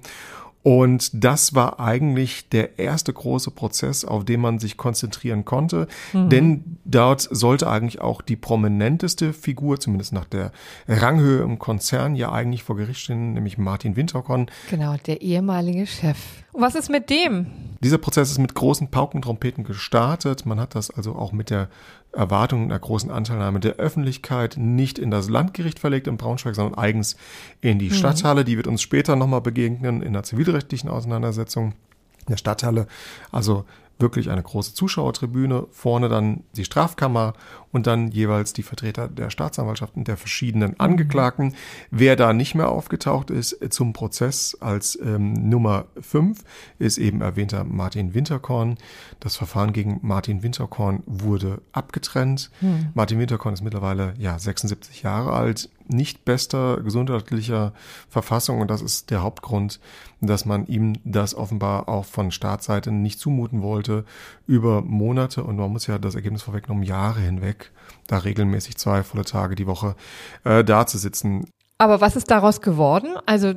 Und 0.63 1.11
das 1.13 1.53
war 1.53 1.81
eigentlich 1.81 2.47
der 2.47 2.79
erste 2.79 3.11
große 3.11 3.51
Prozess, 3.51 4.05
auf 4.05 4.23
den 4.23 4.39
man 4.39 4.59
sich 4.59 4.77
konzentrieren 4.77 5.43
konnte. 5.43 5.87
Mhm. 6.13 6.29
Denn 6.29 6.77
dort 6.85 7.27
sollte 7.29 7.69
eigentlich 7.69 7.99
auch 7.99 8.21
die 8.21 8.37
prominenteste 8.37 9.33
Figur, 9.33 9.81
zumindest 9.81 10.13
nach 10.13 10.23
der 10.23 10.53
Ranghöhe 10.87 11.43
im 11.43 11.59
Konzern, 11.59 12.15
ja 12.15 12.31
eigentlich 12.31 12.63
vor 12.63 12.77
Gericht 12.77 13.01
stehen, 13.01 13.33
nämlich 13.33 13.57
Martin 13.57 13.97
Winterkorn. 13.97 14.49
Genau, 14.69 14.95
der 15.05 15.21
ehemalige 15.21 15.85
Chef. 15.85 16.17
Und 16.53 16.61
was 16.61 16.75
ist 16.75 16.89
mit 16.89 17.09
dem? 17.09 17.47
Dieser 17.81 17.97
Prozess 17.97 18.31
ist 18.31 18.37
mit 18.37 18.55
großen 18.55 18.89
Paukentrompeten 18.89 19.65
gestartet. 19.65 20.45
Man 20.45 20.61
hat 20.61 20.75
das 20.75 20.89
also 20.89 21.15
auch 21.15 21.33
mit 21.33 21.49
der 21.49 21.67
Erwartung 22.13 22.65
einer 22.65 22.79
großen 22.79 23.11
Anteilnahme 23.11 23.59
der 23.59 23.75
Öffentlichkeit 23.75 24.55
nicht 24.57 24.99
in 24.99 25.11
das 25.11 25.29
Landgericht 25.29 25.79
verlegt 25.79 26.07
in 26.07 26.17
Braunschweig, 26.17 26.55
sondern 26.55 26.77
eigens 26.77 27.17
in 27.61 27.79
die 27.79 27.89
mhm. 27.89 27.93
Stadthalle. 27.93 28.45
Die 28.45 28.55
wird 28.57 28.67
uns 28.67 28.81
später 28.81 29.15
nochmal 29.15 29.41
begegnen 29.41 30.01
in 30.01 30.13
der 30.13 30.23
zivilrechtlichen 30.23 30.89
Auseinandersetzung. 30.89 31.73
In 32.19 32.27
der 32.29 32.37
Stadthalle, 32.37 32.87
also 33.31 33.65
wirklich 33.99 34.29
eine 34.29 34.43
große 34.43 34.73
Zuschauertribüne, 34.73 35.67
vorne 35.71 36.09
dann 36.09 36.43
die 36.55 36.65
Strafkammer 36.65 37.33
und 37.71 37.87
dann 37.87 38.11
jeweils 38.11 38.53
die 38.53 38.63
Vertreter 38.63 39.07
der 39.07 39.29
Staatsanwaltschaften 39.29 40.03
der 40.03 40.17
verschiedenen 40.17 40.71
mhm. 40.71 40.75
Angeklagten. 40.77 41.55
Wer 41.89 42.15
da 42.15 42.33
nicht 42.33 42.55
mehr 42.55 42.69
aufgetaucht 42.69 43.29
ist 43.29 43.57
zum 43.73 43.93
Prozess 43.93 44.57
als 44.59 44.97
ähm, 45.03 45.33
Nummer 45.49 45.85
5 45.99 46.43
ist 46.79 46.97
eben 46.97 47.21
erwähnter 47.21 47.63
Martin 47.63 48.13
Winterkorn. 48.13 48.77
Das 49.19 49.35
Verfahren 49.35 49.73
gegen 49.73 49.99
Martin 50.03 50.43
Winterkorn 50.43 51.01
wurde 51.05 51.61
abgetrennt. 51.71 52.51
Mhm. 52.61 52.89
Martin 52.93 53.19
Winterkorn 53.19 53.53
ist 53.53 53.63
mittlerweile 53.63 54.13
ja 54.17 54.37
76 54.37 55.01
Jahre 55.01 55.33
alt, 55.33 55.69
nicht 55.87 56.25
bester 56.25 56.81
gesundheitlicher 56.81 57.73
Verfassung 58.07 58.61
und 58.61 58.69
das 58.69 58.81
ist 58.81 59.09
der 59.09 59.21
Hauptgrund, 59.21 59.79
dass 60.27 60.45
man 60.45 60.65
ihm 60.67 60.93
das 61.03 61.35
offenbar 61.35 61.89
auch 61.89 62.05
von 62.05 62.31
Staatsseite 62.31 62.91
nicht 62.91 63.19
zumuten 63.19 63.61
wollte 63.61 64.05
über 64.47 64.81
Monate 64.81 65.43
und 65.43 65.57
man 65.57 65.71
muss 65.71 65.87
ja 65.87 65.97
das 65.97 66.15
Ergebnis 66.15 66.43
vorwegnehmen, 66.43 66.83
Jahre 66.83 67.19
hinweg, 67.19 67.71
da 68.07 68.17
regelmäßig 68.17 68.77
zwei 68.77 69.03
volle 69.03 69.25
Tage 69.25 69.55
die 69.55 69.67
Woche 69.67 69.95
äh, 70.43 70.63
da 70.63 70.85
zu 70.85 70.97
sitzen. 70.97 71.45
Aber 71.77 72.01
was 72.01 72.15
ist 72.15 72.31
daraus 72.31 72.61
geworden? 72.61 73.15
Also 73.25 73.53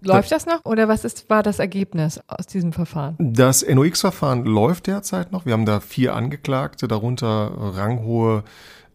Läuft 0.00 0.30
das 0.30 0.46
noch 0.46 0.64
oder 0.64 0.86
was 0.86 1.04
ist, 1.04 1.28
war 1.28 1.42
das 1.42 1.58
Ergebnis 1.58 2.20
aus 2.28 2.46
diesem 2.46 2.72
Verfahren? 2.72 3.16
Das 3.18 3.66
NOx-Verfahren 3.66 4.44
läuft 4.44 4.86
derzeit 4.86 5.32
noch. 5.32 5.44
Wir 5.44 5.54
haben 5.54 5.66
da 5.66 5.80
vier 5.80 6.14
Angeklagte, 6.14 6.86
darunter 6.86 7.52
ranghohe 7.56 8.44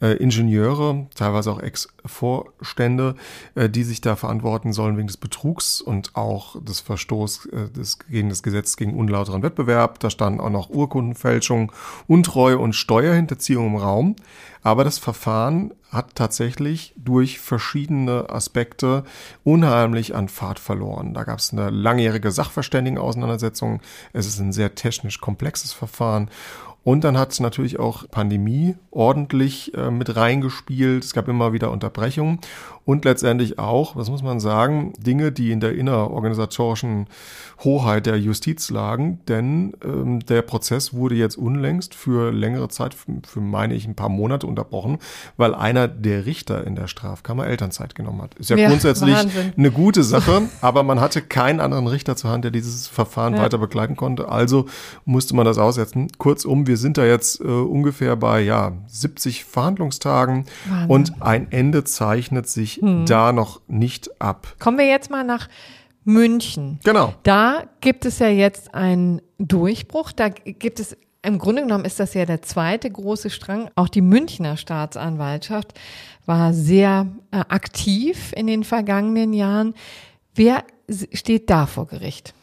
äh, 0.04 0.16
Ingenieure, 0.16 1.08
teilweise 1.16 1.52
auch 1.52 1.62
Ex-Vorstände, 1.62 3.16
äh, 3.56 3.70
die 3.70 3.84
sich 3.84 4.02
da 4.02 4.18
verantworten 4.18 4.74
sollen 4.74 4.98
wegen 4.98 5.08
des 5.08 5.18
Betrugs 5.18 5.80
und 5.80 6.16
auch 6.16 6.62
des 6.62 6.82
Verstoßes 6.82 7.46
äh, 7.46 7.70
des, 7.70 8.00
gegen 8.00 8.28
das 8.28 8.44
Gesetz 8.44 8.76
gegen 8.76 8.96
unlauteren 8.96 9.42
Wettbewerb. 9.42 10.00
Da 10.00 10.10
standen 10.10 10.42
auch 10.42 10.50
noch 10.50 10.70
Urkundenfälschung, 10.70 11.72
Untreue 12.08 12.58
und 12.58 12.74
Steuerhinterziehung 12.74 13.68
im 13.68 13.76
Raum. 13.78 14.16
Aber 14.62 14.84
das 14.84 14.98
Verfahren 14.98 15.74
hat 15.92 16.16
tatsächlich 16.16 16.94
durch 16.98 17.40
verschiedene 17.40 18.30
Aspekte 18.30 19.04
unheimlich 19.44 20.16
an 20.16 20.30
Fahrt 20.30 20.60
verloren. 20.60 21.14
Da 21.14 21.24
gab 21.24 21.40
es 21.40 21.52
eine 21.52 21.70
langjährige 21.70 22.32
Sachverständigenauseinandersetzung. 22.32 23.82
Es 24.14 24.26
ist 24.26 24.40
ein 24.40 24.54
sehr 24.54 24.74
technisch 24.76 25.20
komplexes 25.20 25.74
Verfahren 25.74 26.30
und 26.84 27.04
dann 27.04 27.18
hat 27.18 27.40
natürlich 27.40 27.80
auch 27.80 28.10
Pandemie 28.10 28.76
ordentlich 28.92 29.74
äh, 29.74 29.90
mit 29.90 30.16
reingespielt. 30.16 31.04
Es 31.04 31.14
gab 31.14 31.28
immer 31.28 31.54
wieder 31.54 31.72
Unterbrechungen 31.72 32.40
und 32.86 33.06
letztendlich 33.06 33.60
auch, 33.60 33.96
das 33.96 34.10
muss 34.10 34.24
man 34.24 34.42
sagen, 34.42 34.92
Dinge, 34.98 35.32
die 35.32 35.52
in 35.52 35.62
der 35.62 35.74
innerorganisatorischen 35.74 37.08
Hoheit 37.64 38.06
der 38.06 38.20
Justiz 38.20 38.70
lagen. 38.70 39.20
Denn 39.30 39.74
ähm, 39.86 40.20
der 40.20 40.42
Prozess 40.42 40.94
wurde 40.94 41.16
jetzt 41.16 41.38
unlängst 41.38 41.96
für 41.96 42.32
längere 42.34 42.68
Zeit, 42.68 42.94
für, 42.94 43.14
für 43.26 43.40
meine 43.40 43.74
ich 43.74 43.88
ein 43.88 43.96
paar 43.96 44.10
Monate 44.10 44.48
unterbrochen, 44.48 44.98
weil 45.38 45.56
einer 45.56 45.88
der 45.88 46.26
Richter 46.26 46.68
in 46.68 46.76
der 46.76 46.88
Strafkammer 46.88 47.48
Elternzeit 47.48 47.96
genommen 47.96 48.22
hat. 48.22 48.36
Ist 48.36 48.50
ja, 48.50 48.58
ja 48.58 48.68
grundsätzlich 48.68 49.16
Wahnsinn. 49.16 49.54
eine 49.56 49.72
gute 49.72 50.04
Sache, 50.04 50.50
aber 50.60 50.84
man 50.84 51.00
hatte 51.00 51.22
keinen 51.22 51.62
anderen 51.62 51.88
Richter 51.88 52.18
zur 52.18 52.32
Hand, 52.32 52.44
der 52.44 52.52
dieses 52.52 52.90
Verfahren 52.90 53.36
ja. 53.36 53.44
weiter 53.44 53.60
begleiten 53.60 53.96
konnte. 53.96 54.28
Also 54.28 54.66
musste 55.06 55.38
man 55.38 55.46
das 55.46 55.58
aussetzen. 55.58 56.10
Kurzum, 56.18 56.68
wir 56.68 56.73
wir 56.74 56.78
sind 56.78 56.98
da 56.98 57.06
jetzt 57.06 57.40
äh, 57.40 57.44
ungefähr 57.44 58.16
bei 58.16 58.42
ja 58.42 58.72
70 58.88 59.46
Verhandlungstagen 59.46 60.46
Wahnsinn. 60.68 60.90
und 60.90 61.22
ein 61.22 61.52
Ende 61.52 61.84
zeichnet 61.84 62.50
sich 62.50 62.78
hm. 62.78 63.06
da 63.06 63.32
noch 63.32 63.62
nicht 63.68 64.20
ab. 64.20 64.56
Kommen 64.58 64.80
wir 64.80 64.88
jetzt 64.88 65.12
mal 65.12 65.24
nach 65.24 65.50
München. 66.04 66.80
Genau. 66.84 67.14
Da 67.22 67.66
gibt 67.80 68.06
es 68.06 68.18
ja 68.18 68.28
jetzt 68.28 68.74
einen 68.74 69.22
Durchbruch. 69.38 70.14
Da 70.14 70.30
gibt 70.30 70.80
es 70.80 70.98
im 71.22 71.38
Grunde 71.38 71.62
genommen 71.62 71.86
ist 71.86 72.00
das 72.00 72.16
ja 72.16 72.26
der 72.26 72.42
zweite 72.42 72.90
große 72.90 73.30
Strang. 73.30 73.70
Auch 73.76 73.88
die 73.88 74.02
Münchner 74.02 74.58
Staatsanwaltschaft 74.58 75.80
war 76.26 76.54
sehr 76.54 77.06
äh, 77.30 77.38
aktiv 77.50 78.34
in 78.36 78.48
den 78.48 78.64
vergangenen 78.64 79.32
Jahren. 79.34 79.76
Wer 80.34 80.64
steht 80.90 81.52
da 81.52 81.68
vor 81.68 81.86
Gericht? 81.86 82.34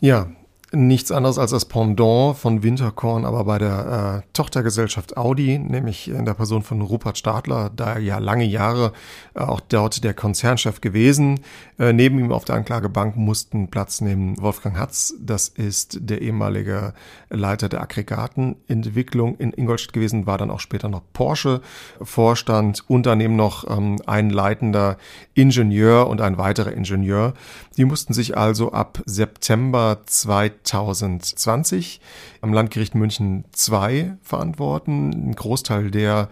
Ja, 0.00 0.26
nichts 0.72 1.12
anderes 1.12 1.38
als 1.38 1.52
das 1.52 1.64
Pendant 1.64 2.36
von 2.36 2.62
Winterkorn, 2.62 3.24
aber 3.24 3.44
bei 3.44 3.58
der 3.58 4.22
äh, 4.24 4.28
Tochtergesellschaft 4.32 5.16
Audi, 5.16 5.58
nämlich 5.58 6.08
in 6.08 6.24
der 6.24 6.34
Person 6.34 6.62
von 6.62 6.82
Rupert 6.82 7.18
Stadler, 7.18 7.70
da 7.74 7.98
ja 7.98 8.18
lange 8.18 8.44
Jahre 8.44 8.92
äh, 9.34 9.40
auch 9.40 9.60
dort 9.60 10.02
der 10.02 10.12
Konzernchef 10.12 10.80
gewesen. 10.80 11.40
Äh, 11.78 11.92
neben 11.92 12.18
ihm 12.18 12.32
auf 12.32 12.44
der 12.44 12.56
Anklagebank 12.56 13.16
mussten 13.16 13.68
Platz 13.68 14.00
nehmen 14.00 14.40
Wolfgang 14.40 14.76
Hatz, 14.76 15.14
das 15.20 15.48
ist 15.48 15.98
der 16.00 16.20
ehemalige 16.20 16.94
Leiter 17.30 17.68
der 17.68 17.82
Aggregatenentwicklung 17.82 19.36
in 19.36 19.52
Ingolstadt 19.52 19.92
gewesen, 19.92 20.26
war 20.26 20.38
dann 20.38 20.50
auch 20.50 20.60
später 20.60 20.88
noch 20.88 21.02
Porsche-Vorstand 21.12 22.84
und 22.88 23.06
daneben 23.06 23.36
noch 23.36 23.70
ähm, 23.70 24.00
ein 24.06 24.30
leitender 24.30 24.96
Ingenieur 25.34 26.08
und 26.08 26.20
ein 26.20 26.38
weiterer 26.38 26.72
Ingenieur. 26.72 27.34
Die 27.76 27.84
mussten 27.84 28.14
sich 28.14 28.36
also 28.36 28.72
ab 28.72 29.00
September 29.06 29.98
2000 30.06 30.65
2020 30.66 32.00
am 32.40 32.52
Landgericht 32.52 32.94
München 32.94 33.44
II 33.68 34.12
verantworten. 34.22 35.30
Ein 35.30 35.34
Großteil 35.34 35.90
der 35.90 36.28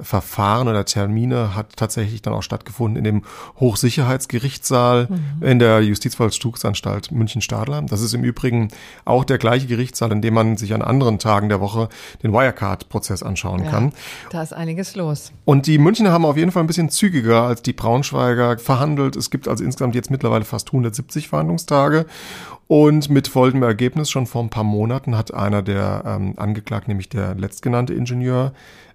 Verfahren 0.00 0.68
oder 0.68 0.84
Termine 0.84 1.54
hat 1.54 1.76
tatsächlich 1.76 2.20
dann 2.20 2.34
auch 2.34 2.42
stattgefunden 2.42 2.96
in 2.96 3.04
dem 3.04 3.22
Hochsicherheitsgerichtssaal 3.60 5.08
mhm. 5.08 5.46
in 5.46 5.58
der 5.58 5.82
Justizvollzugsanstalt 5.82 7.12
München-Stadler. 7.12 7.82
Das 7.82 8.00
ist 8.00 8.12
im 8.12 8.24
Übrigen 8.24 8.68
auch 9.04 9.24
der 9.24 9.38
gleiche 9.38 9.66
Gerichtssaal, 9.66 10.10
in 10.12 10.20
dem 10.20 10.34
man 10.34 10.56
sich 10.56 10.74
an 10.74 10.82
anderen 10.82 11.18
Tagen 11.18 11.48
der 11.48 11.60
Woche 11.60 11.88
den 12.22 12.32
Wirecard-Prozess 12.32 13.22
anschauen 13.22 13.64
ja, 13.64 13.70
kann. 13.70 13.92
Da 14.30 14.42
ist 14.42 14.52
einiges 14.52 14.96
los. 14.96 15.32
Und 15.44 15.66
die 15.66 15.78
Münchner 15.78 16.10
haben 16.10 16.24
auf 16.24 16.36
jeden 16.36 16.50
Fall 16.50 16.64
ein 16.64 16.68
bisschen 16.68 16.90
zügiger 16.90 17.42
als 17.42 17.62
die 17.62 17.72
Braunschweiger 17.72 18.58
verhandelt. 18.58 19.16
Es 19.16 19.30
gibt 19.30 19.46
also 19.48 19.62
insgesamt 19.62 19.94
jetzt 19.94 20.10
mittlerweile 20.10 20.44
fast 20.44 20.68
170 20.68 21.28
Verhandlungstage. 21.28 22.06
Und 22.66 23.10
mit 23.10 23.28
folgendem 23.28 23.68
Ergebnis, 23.68 24.10
schon 24.10 24.26
vor 24.26 24.42
ein 24.42 24.48
paar 24.48 24.64
Monaten 24.64 25.16
hat 25.16 25.34
einer 25.34 25.62
der 25.62 26.02
ähm, 26.06 26.34
Angeklagten, 26.36 26.90
nämlich 26.90 27.10
der 27.10 27.34
letztgenannte 27.34 27.92
Ingenieur, 27.92 28.52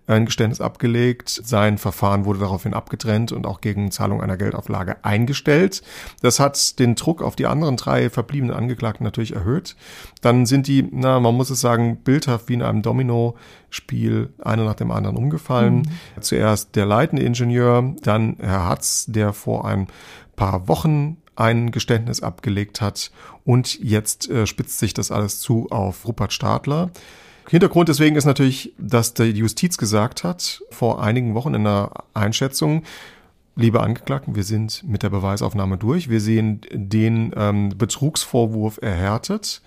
ein 0.09 0.25
Geständnis 0.25 0.61
abgelegt. 0.61 1.29
Sein 1.29 1.77
Verfahren 1.77 2.25
wurde 2.25 2.39
daraufhin 2.39 2.73
abgetrennt 2.73 3.31
und 3.31 3.45
auch 3.45 3.61
gegen 3.61 3.91
Zahlung 3.91 4.21
einer 4.21 4.37
Geldauflage 4.37 5.03
eingestellt. 5.03 5.81
Das 6.21 6.39
hat 6.39 6.79
den 6.79 6.95
Druck 6.95 7.21
auf 7.21 7.35
die 7.35 7.45
anderen 7.45 7.77
drei 7.77 8.09
verbliebenen 8.09 8.55
Angeklagten 8.55 9.03
natürlich 9.03 9.35
erhöht. 9.35 9.75
Dann 10.21 10.45
sind 10.45 10.67
die, 10.67 10.87
na, 10.91 11.19
man 11.19 11.35
muss 11.35 11.49
es 11.49 11.61
sagen, 11.61 11.97
bildhaft 12.03 12.49
wie 12.49 12.53
in 12.55 12.61
einem 12.61 12.81
Domino-Spiel 12.81 14.33
einer 14.39 14.65
nach 14.65 14.75
dem 14.75 14.91
anderen 14.91 15.17
umgefallen. 15.17 15.83
Mhm. 16.15 16.21
Zuerst 16.21 16.75
der 16.75 16.85
leitende 16.85 17.23
Ingenieur, 17.23 17.95
dann 18.01 18.37
Herr 18.39 18.67
Hatz, 18.67 19.05
der 19.07 19.33
vor 19.33 19.65
ein 19.65 19.87
paar 20.35 20.67
Wochen 20.67 21.17
ein 21.35 21.71
Geständnis 21.71 22.21
abgelegt 22.21 22.81
hat 22.81 23.11
und 23.45 23.79
jetzt 23.79 24.29
äh, 24.29 24.45
spitzt 24.45 24.79
sich 24.79 24.93
das 24.93 25.09
alles 25.09 25.39
zu 25.39 25.67
auf 25.71 26.05
Rupert 26.05 26.33
Stadler. 26.33 26.91
Hintergrund 27.49 27.89
deswegen 27.89 28.15
ist 28.15 28.25
natürlich, 28.25 28.73
dass 28.77 29.15
die 29.15 29.23
Justiz 29.23 29.77
gesagt 29.77 30.23
hat, 30.23 30.61
vor 30.69 31.01
einigen 31.01 31.33
Wochen 31.33 31.55
in 31.55 31.65
einer 31.65 31.91
Einschätzung, 32.13 32.83
liebe 33.55 33.81
Angeklagten, 33.81 34.35
wir 34.35 34.43
sind 34.43 34.83
mit 34.87 35.01
der 35.01 35.09
Beweisaufnahme 35.09 35.77
durch, 35.77 36.09
wir 36.09 36.21
sehen 36.21 36.61
den 36.71 37.33
ähm, 37.35 37.69
Betrugsvorwurf 37.75 38.79
erhärtet 38.83 39.63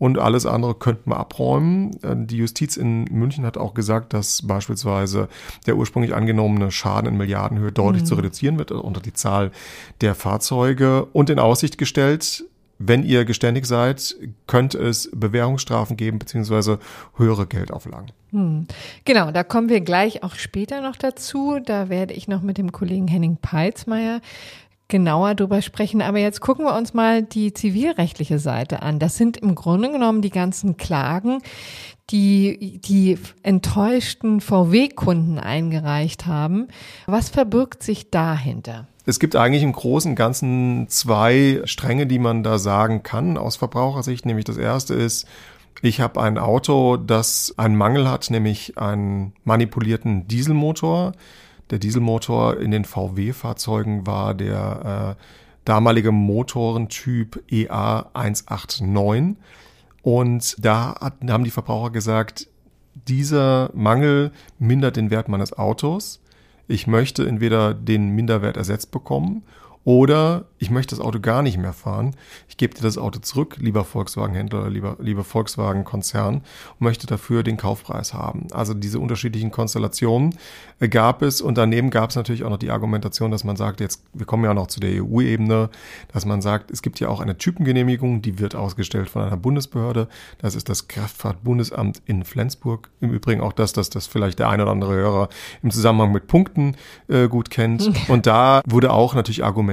und 0.00 0.18
alles 0.18 0.46
andere 0.46 0.74
könnten 0.74 1.10
wir 1.10 1.18
abräumen. 1.18 1.92
Äh, 2.02 2.16
die 2.16 2.38
Justiz 2.38 2.76
in 2.76 3.04
München 3.04 3.46
hat 3.46 3.58
auch 3.58 3.74
gesagt, 3.74 4.12
dass 4.12 4.44
beispielsweise 4.44 5.28
der 5.66 5.76
ursprünglich 5.76 6.14
angenommene 6.14 6.72
Schaden 6.72 7.10
in 7.10 7.16
Milliardenhöhe 7.16 7.70
deutlich 7.70 8.02
mhm. 8.02 8.06
zu 8.06 8.14
reduzieren 8.16 8.58
wird 8.58 8.72
also 8.72 8.82
unter 8.82 9.00
die 9.00 9.12
Zahl 9.12 9.52
der 10.00 10.16
Fahrzeuge 10.16 11.04
und 11.12 11.30
in 11.30 11.38
Aussicht 11.38 11.78
gestellt, 11.78 12.44
wenn 12.82 13.04
ihr 13.04 13.26
geständig 13.26 13.66
seid, 13.66 14.16
könnte 14.46 14.78
es 14.78 15.10
Bewährungsstrafen 15.12 15.98
geben, 15.98 16.18
beziehungsweise 16.18 16.78
höhere 17.14 17.46
Geldauflagen. 17.46 18.10
Hm. 18.30 18.66
Genau, 19.04 19.30
da 19.30 19.44
kommen 19.44 19.68
wir 19.68 19.82
gleich 19.82 20.22
auch 20.22 20.34
später 20.34 20.80
noch 20.80 20.96
dazu. 20.96 21.58
Da 21.62 21.90
werde 21.90 22.14
ich 22.14 22.26
noch 22.26 22.40
mit 22.40 22.56
dem 22.56 22.72
Kollegen 22.72 23.06
Henning 23.06 23.36
Peitzmeier 23.36 24.22
genauer 24.88 25.34
drüber 25.34 25.60
sprechen. 25.60 26.00
Aber 26.00 26.18
jetzt 26.18 26.40
gucken 26.40 26.64
wir 26.64 26.74
uns 26.74 26.94
mal 26.94 27.22
die 27.22 27.52
zivilrechtliche 27.52 28.38
Seite 28.38 28.80
an. 28.80 28.98
Das 28.98 29.16
sind 29.16 29.36
im 29.36 29.54
Grunde 29.54 29.92
genommen 29.92 30.22
die 30.22 30.30
ganzen 30.30 30.78
Klagen, 30.78 31.42
die 32.08 32.80
die 32.82 33.18
enttäuschten 33.42 34.40
VW-Kunden 34.40 35.38
eingereicht 35.38 36.26
haben. 36.26 36.68
Was 37.06 37.28
verbirgt 37.28 37.82
sich 37.82 38.10
dahinter? 38.10 38.88
Es 39.10 39.18
gibt 39.18 39.34
eigentlich 39.34 39.64
im 39.64 39.72
Großen 39.72 40.12
und 40.12 40.14
Ganzen 40.14 40.86
zwei 40.88 41.62
Stränge, 41.64 42.06
die 42.06 42.20
man 42.20 42.44
da 42.44 42.58
sagen 42.58 43.02
kann 43.02 43.38
aus 43.38 43.56
Verbrauchersicht. 43.56 44.24
Nämlich 44.24 44.44
das 44.44 44.56
erste 44.56 44.94
ist, 44.94 45.26
ich 45.82 46.00
habe 46.00 46.22
ein 46.22 46.38
Auto, 46.38 46.96
das 46.96 47.52
einen 47.56 47.74
Mangel 47.74 48.08
hat, 48.08 48.30
nämlich 48.30 48.78
einen 48.78 49.32
manipulierten 49.42 50.28
Dieselmotor. 50.28 51.10
Der 51.70 51.80
Dieselmotor 51.80 52.60
in 52.60 52.70
den 52.70 52.84
VW-Fahrzeugen 52.84 54.06
war 54.06 54.32
der 54.32 55.16
äh, 55.18 55.22
damalige 55.64 56.12
Motorentyp 56.12 57.42
EA 57.50 58.06
189. 58.14 59.36
Und 60.02 60.64
da 60.64 60.94
hat, 61.00 61.14
haben 61.28 61.42
die 61.42 61.50
Verbraucher 61.50 61.90
gesagt, 61.90 62.46
dieser 63.08 63.72
Mangel 63.74 64.30
mindert 64.60 64.94
den 64.94 65.10
Wert 65.10 65.28
meines 65.28 65.52
Autos. 65.52 66.20
Ich 66.70 66.86
möchte 66.86 67.26
entweder 67.26 67.74
den 67.74 68.10
Minderwert 68.10 68.56
ersetzt 68.56 68.92
bekommen 68.92 69.42
oder 69.84 70.44
ich 70.58 70.70
möchte 70.70 70.94
das 70.94 71.02
Auto 71.02 71.20
gar 71.20 71.42
nicht 71.42 71.56
mehr 71.56 71.72
fahren. 71.72 72.14
Ich 72.46 72.58
gebe 72.58 72.74
dir 72.74 72.82
das 72.82 72.98
Auto 72.98 73.18
zurück, 73.20 73.56
lieber 73.60 73.82
Volkswagen-Händler 73.82 74.60
oder 74.60 74.70
lieber, 74.70 74.96
lieber 75.00 75.24
Volkswagen-Konzern, 75.24 76.34
und 76.34 76.80
möchte 76.80 77.06
dafür 77.06 77.42
den 77.42 77.56
Kaufpreis 77.56 78.12
haben. 78.12 78.48
Also 78.52 78.74
diese 78.74 78.98
unterschiedlichen 78.98 79.50
Konstellationen 79.50 80.36
äh, 80.80 80.88
gab 80.88 81.22
es 81.22 81.40
und 81.40 81.56
daneben 81.56 81.88
gab 81.88 82.10
es 82.10 82.16
natürlich 82.16 82.44
auch 82.44 82.50
noch 82.50 82.58
die 82.58 82.70
Argumentation, 82.70 83.30
dass 83.30 83.42
man 83.42 83.56
sagt, 83.56 83.80
jetzt, 83.80 84.02
wir 84.12 84.26
kommen 84.26 84.44
ja 84.44 84.52
noch 84.52 84.66
zu 84.66 84.80
der 84.80 85.02
EU-Ebene, 85.02 85.70
dass 86.12 86.26
man 86.26 86.42
sagt, 86.42 86.70
es 86.70 86.82
gibt 86.82 87.00
ja 87.00 87.08
auch 87.08 87.20
eine 87.20 87.38
Typengenehmigung, 87.38 88.20
die 88.20 88.38
wird 88.38 88.54
ausgestellt 88.54 89.08
von 89.08 89.22
einer 89.22 89.38
Bundesbehörde. 89.38 90.08
Das 90.38 90.54
ist 90.54 90.68
das 90.68 90.88
Kraftfahrtbundesamt 90.88 92.02
in 92.04 92.24
Flensburg. 92.24 92.90
Im 93.00 93.12
Übrigen 93.12 93.40
auch 93.40 93.54
das, 93.54 93.72
dass 93.72 93.88
das 93.88 94.06
vielleicht 94.06 94.40
der 94.40 94.50
ein 94.50 94.60
oder 94.60 94.72
andere 94.72 94.92
Hörer 94.92 95.30
im 95.62 95.70
Zusammenhang 95.70 96.12
mit 96.12 96.26
Punkten 96.26 96.76
äh, 97.08 97.28
gut 97.28 97.48
kennt. 97.48 97.90
Und 98.08 98.26
da 98.26 98.60
wurde 98.66 98.92
auch 98.92 99.14
natürlich 99.14 99.42
argumentiert, 99.42 99.69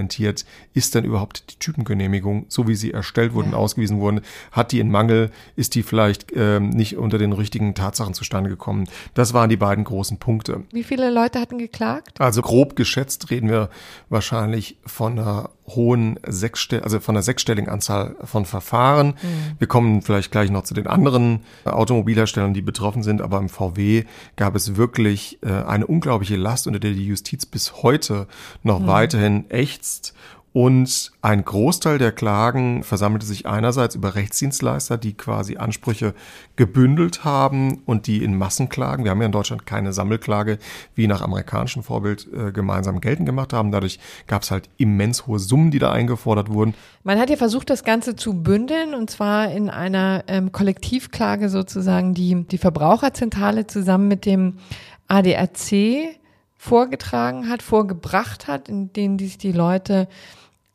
ist 0.73 0.95
denn 0.95 1.03
überhaupt 1.03 1.51
die 1.51 1.55
Typengenehmigung, 1.59 2.45
so 2.49 2.67
wie 2.67 2.75
sie 2.75 2.91
erstellt 2.91 3.33
wurden, 3.33 3.51
ja. 3.51 3.57
ausgewiesen 3.57 3.99
wurden, 3.99 4.21
hat 4.51 4.71
die 4.71 4.79
in 4.79 4.91
Mangel, 4.91 5.31
ist 5.55 5.75
die 5.75 5.83
vielleicht 5.83 6.27
ähm, 6.35 6.69
nicht 6.69 6.97
unter 6.97 7.17
den 7.17 7.33
richtigen 7.33 7.73
Tatsachen 7.73 8.13
zustande 8.13 8.49
gekommen. 8.49 8.87
Das 9.13 9.33
waren 9.33 9.49
die 9.49 9.57
beiden 9.57 9.83
großen 9.83 10.17
Punkte. 10.17 10.63
Wie 10.71 10.83
viele 10.83 11.09
Leute 11.09 11.39
hatten 11.39 11.57
geklagt? 11.57 12.21
Also 12.21 12.41
grob 12.41 12.75
geschätzt 12.75 13.31
reden 13.31 13.49
wir 13.49 13.69
wahrscheinlich 14.09 14.77
von 14.85 15.17
einer 15.17 15.49
hohen 15.67 16.17
sechsstell 16.25 16.81
also 16.81 16.99
von 16.99 17.15
einer 17.15 17.23
sechsstelligen 17.23 17.69
Anzahl 17.69 18.15
von 18.23 18.45
Verfahren. 18.45 19.07
Mhm. 19.07 19.55
Wir 19.59 19.67
kommen 19.67 20.01
vielleicht 20.01 20.31
gleich 20.31 20.49
noch 20.49 20.63
zu 20.63 20.73
den 20.73 20.87
anderen 20.87 21.41
Automobilherstellern, 21.65 22.53
die 22.53 22.61
betroffen 22.61 23.03
sind, 23.03 23.21
aber 23.21 23.39
im 23.39 23.49
VW 23.49 24.05
gab 24.37 24.55
es 24.55 24.77
wirklich 24.77 25.39
äh, 25.43 25.49
eine 25.49 25.85
unglaubliche 25.85 26.37
Last, 26.37 26.67
unter 26.67 26.79
der 26.79 26.91
die 26.91 27.05
Justiz 27.05 27.45
bis 27.45 27.83
heute 27.83 28.27
noch 28.63 28.79
mhm. 28.79 28.87
weiterhin 28.87 29.45
ächzt 29.87 30.13
und 30.53 31.11
ein 31.21 31.45
Großteil 31.45 31.99
der 31.99 32.11
Klagen 32.11 32.81
versammelte 32.81 33.27
sich 33.27 33.45
einerseits 33.45 33.93
über 33.93 34.15
Rechtsdienstleister, 34.15 34.97
die 34.97 35.13
quasi 35.13 35.57
Ansprüche 35.57 36.15
gebündelt 36.55 37.23
haben 37.23 37.83
und 37.85 38.07
die 38.07 38.23
in 38.23 38.35
Massenklagen, 38.35 39.03
wir 39.05 39.11
haben 39.11 39.19
ja 39.19 39.27
in 39.27 39.31
Deutschland 39.31 39.67
keine 39.67 39.93
Sammelklage, 39.93 40.57
wie 40.95 41.05
nach 41.05 41.21
amerikanischem 41.21 41.83
Vorbild 41.83 42.27
äh, 42.33 42.51
gemeinsam 42.51 43.01
geltend 43.01 43.27
gemacht 43.27 43.53
haben. 43.53 43.71
Dadurch 43.71 43.99
gab 44.25 44.41
es 44.41 44.49
halt 44.49 44.67
immens 44.77 45.27
hohe 45.27 45.37
Summen, 45.37 45.69
die 45.69 45.79
da 45.79 45.91
eingefordert 45.91 46.49
wurden. 46.49 46.73
Man 47.03 47.19
hat 47.19 47.29
ja 47.29 47.35
versucht, 47.35 47.69
das 47.69 47.83
Ganze 47.83 48.15
zu 48.15 48.41
bündeln 48.41 48.95
und 48.95 49.11
zwar 49.11 49.51
in 49.51 49.69
einer 49.69 50.23
ähm, 50.27 50.51
Kollektivklage 50.51 51.49
sozusagen, 51.49 52.15
die 52.15 52.45
die 52.47 52.57
Verbraucherzentrale 52.57 53.67
zusammen 53.67 54.07
mit 54.07 54.25
dem 54.25 54.57
ADAC 55.07 56.17
vorgetragen 56.57 57.49
hat, 57.49 57.61
vorgebracht 57.61 58.47
hat, 58.47 58.69
in 58.69 58.91
denen 58.93 59.19
sich 59.19 59.37
die 59.37 59.51
Leute 59.51 60.07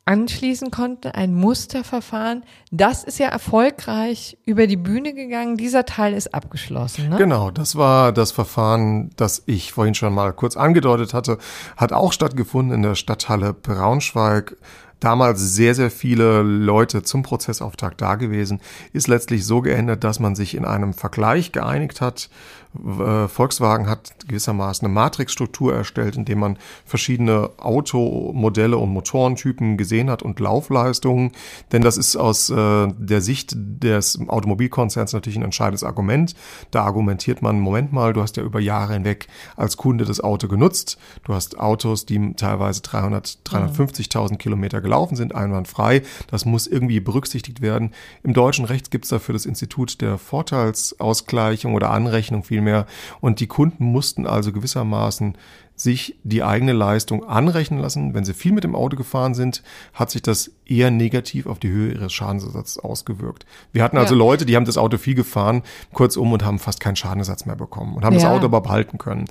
anschließen 0.05 0.69
konnte, 0.69 1.15
ein 1.15 1.33
Musterverfahren. 1.33 2.43
Das 2.71 3.03
ist 3.03 3.19
ja 3.19 3.27
erfolgreich 3.27 4.37
über 4.45 4.67
die 4.67 4.75
Bühne 4.75 5.13
gegangen. 5.13 5.55
Dieser 5.55 5.85
Teil 5.85 6.13
ist 6.13 6.33
abgeschlossen. 6.33 7.09
Ne? 7.09 7.17
Genau, 7.17 7.51
das 7.51 7.77
war 7.77 8.11
das 8.11 8.31
Verfahren, 8.31 9.11
das 9.15 9.43
ich 9.45 9.71
vorhin 9.71 9.95
schon 9.95 10.13
mal 10.13 10.33
kurz 10.33 10.57
angedeutet 10.57 11.13
hatte, 11.13 11.37
hat 11.77 11.93
auch 11.93 12.11
stattgefunden 12.11 12.75
in 12.75 12.81
der 12.81 12.95
Stadthalle 12.95 13.53
Braunschweig 13.53 14.57
damals 15.03 15.39
sehr, 15.39 15.75
sehr 15.75 15.91
viele 15.91 16.41
Leute 16.41 17.03
zum 17.03 17.23
Prozessauftakt 17.23 18.01
da 18.01 18.15
gewesen, 18.15 18.61
ist 18.93 19.07
letztlich 19.07 19.45
so 19.45 19.61
geändert, 19.61 20.03
dass 20.03 20.19
man 20.19 20.35
sich 20.35 20.55
in 20.55 20.65
einem 20.65 20.93
Vergleich 20.93 21.51
geeinigt 21.51 22.01
hat. 22.01 22.29
Äh, 22.75 23.27
Volkswagen 23.27 23.87
hat 23.87 24.13
gewissermaßen 24.27 24.85
eine 24.85 24.93
Matrixstruktur 24.93 25.75
erstellt, 25.75 26.15
indem 26.15 26.39
man 26.39 26.57
verschiedene 26.85 27.51
Automodelle 27.57 28.77
und 28.77 28.89
Motorentypen 28.89 29.77
gesehen 29.77 30.09
hat 30.09 30.23
und 30.23 30.39
Laufleistungen. 30.39 31.31
Denn 31.71 31.81
das 31.81 31.97
ist 31.97 32.15
aus 32.15 32.49
äh, 32.49 32.87
der 32.97 33.21
Sicht 33.21 33.53
des 33.55 34.19
Automobilkonzerns 34.27 35.13
natürlich 35.13 35.37
ein 35.37 35.43
entscheidendes 35.43 35.83
Argument. 35.83 36.33
Da 36.71 36.83
argumentiert 36.83 37.41
man, 37.41 37.59
Moment 37.59 37.93
mal, 37.93 38.13
du 38.13 38.21
hast 38.21 38.37
ja 38.37 38.43
über 38.43 38.59
Jahre 38.59 38.93
hinweg 38.93 39.27
als 39.55 39.77
Kunde 39.77 40.05
das 40.05 40.21
Auto 40.21 40.47
genutzt. 40.47 40.97
Du 41.25 41.33
hast 41.33 41.59
Autos, 41.59 42.05
die 42.05 42.33
teilweise 42.35 42.81
300, 42.81 43.39
350.000 43.45 44.37
Kilometer 44.37 44.81
gelaufen 44.81 44.92
gelaufen 44.93 45.15
sind, 45.15 45.33
einwandfrei. 45.33 46.03
Das 46.27 46.45
muss 46.45 46.67
irgendwie 46.67 46.99
berücksichtigt 46.99 47.61
werden. 47.61 47.93
Im 48.21 48.33
deutschen 48.33 48.65
Recht 48.65 48.91
gibt 48.91 49.05
es 49.05 49.09
dafür 49.09 49.33
das 49.33 49.47
Institut 49.47 50.01
der 50.01 50.19
Vorteilsausgleichung 50.19 51.73
oder 51.73 51.89
Anrechnung 51.89 52.43
vielmehr. 52.43 52.85
Und 53.19 53.39
die 53.39 53.47
Kunden 53.47 53.85
mussten 53.85 54.27
also 54.27 54.51
gewissermaßen 54.51 55.35
sich 55.75 56.19
die 56.23 56.43
eigene 56.43 56.73
Leistung 56.73 57.23
anrechnen 57.23 57.79
lassen. 57.79 58.13
Wenn 58.13 58.25
sie 58.25 58.33
viel 58.33 58.51
mit 58.51 58.63
dem 58.63 58.75
Auto 58.75 58.95
gefahren 58.95 59.33
sind, 59.33 59.63
hat 59.93 60.11
sich 60.11 60.21
das 60.21 60.51
eher 60.65 60.91
negativ 60.91 61.47
auf 61.47 61.59
die 61.59 61.69
Höhe 61.69 61.93
ihres 61.93 62.13
Schadensersatzes 62.13 62.77
ausgewirkt. 62.79 63.45
Wir 63.71 63.83
hatten 63.83 63.97
also 63.97 64.13
ja. 64.13 64.19
Leute, 64.19 64.45
die 64.45 64.55
haben 64.55 64.65
das 64.65 64.77
Auto 64.77 64.97
viel 64.97 65.15
gefahren, 65.15 65.63
kurzum 65.91 66.31
und 66.31 66.45
haben 66.45 66.59
fast 66.59 66.79
keinen 66.79 66.95
Schadenersatz 66.95 67.45
mehr 67.45 67.55
bekommen 67.55 67.95
und 67.95 68.05
haben 68.05 68.13
ja. 68.13 68.21
das 68.21 68.29
Auto 68.29 68.45
aber 68.45 68.61
behalten 68.61 68.97
können. 68.97 69.25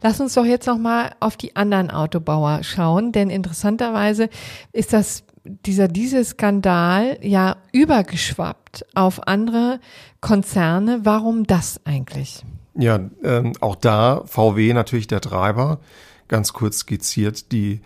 Lass 0.00 0.20
uns 0.20 0.34
doch 0.34 0.44
jetzt 0.44 0.66
noch 0.66 0.78
mal 0.78 1.14
auf 1.20 1.36
die 1.36 1.56
anderen 1.56 1.90
Autobauer 1.90 2.62
schauen, 2.62 3.12
denn 3.12 3.28
interessanterweise 3.28 4.28
ist 4.72 4.92
das 4.92 5.24
dieser 5.44 5.88
Dieselskandal 5.88 7.18
ja 7.22 7.56
übergeschwappt 7.72 8.86
auf 8.94 9.26
andere 9.26 9.80
Konzerne. 10.20 11.00
Warum 11.04 11.44
das 11.44 11.80
eigentlich? 11.84 12.44
Ja, 12.78 13.00
ähm, 13.24 13.54
auch 13.60 13.74
da 13.74 14.22
VW 14.26 14.72
natürlich 14.72 15.08
der 15.08 15.20
Treiber. 15.20 15.80
Ganz 16.28 16.52
kurz 16.52 16.78
skizziert, 16.78 17.50
die 17.50 17.80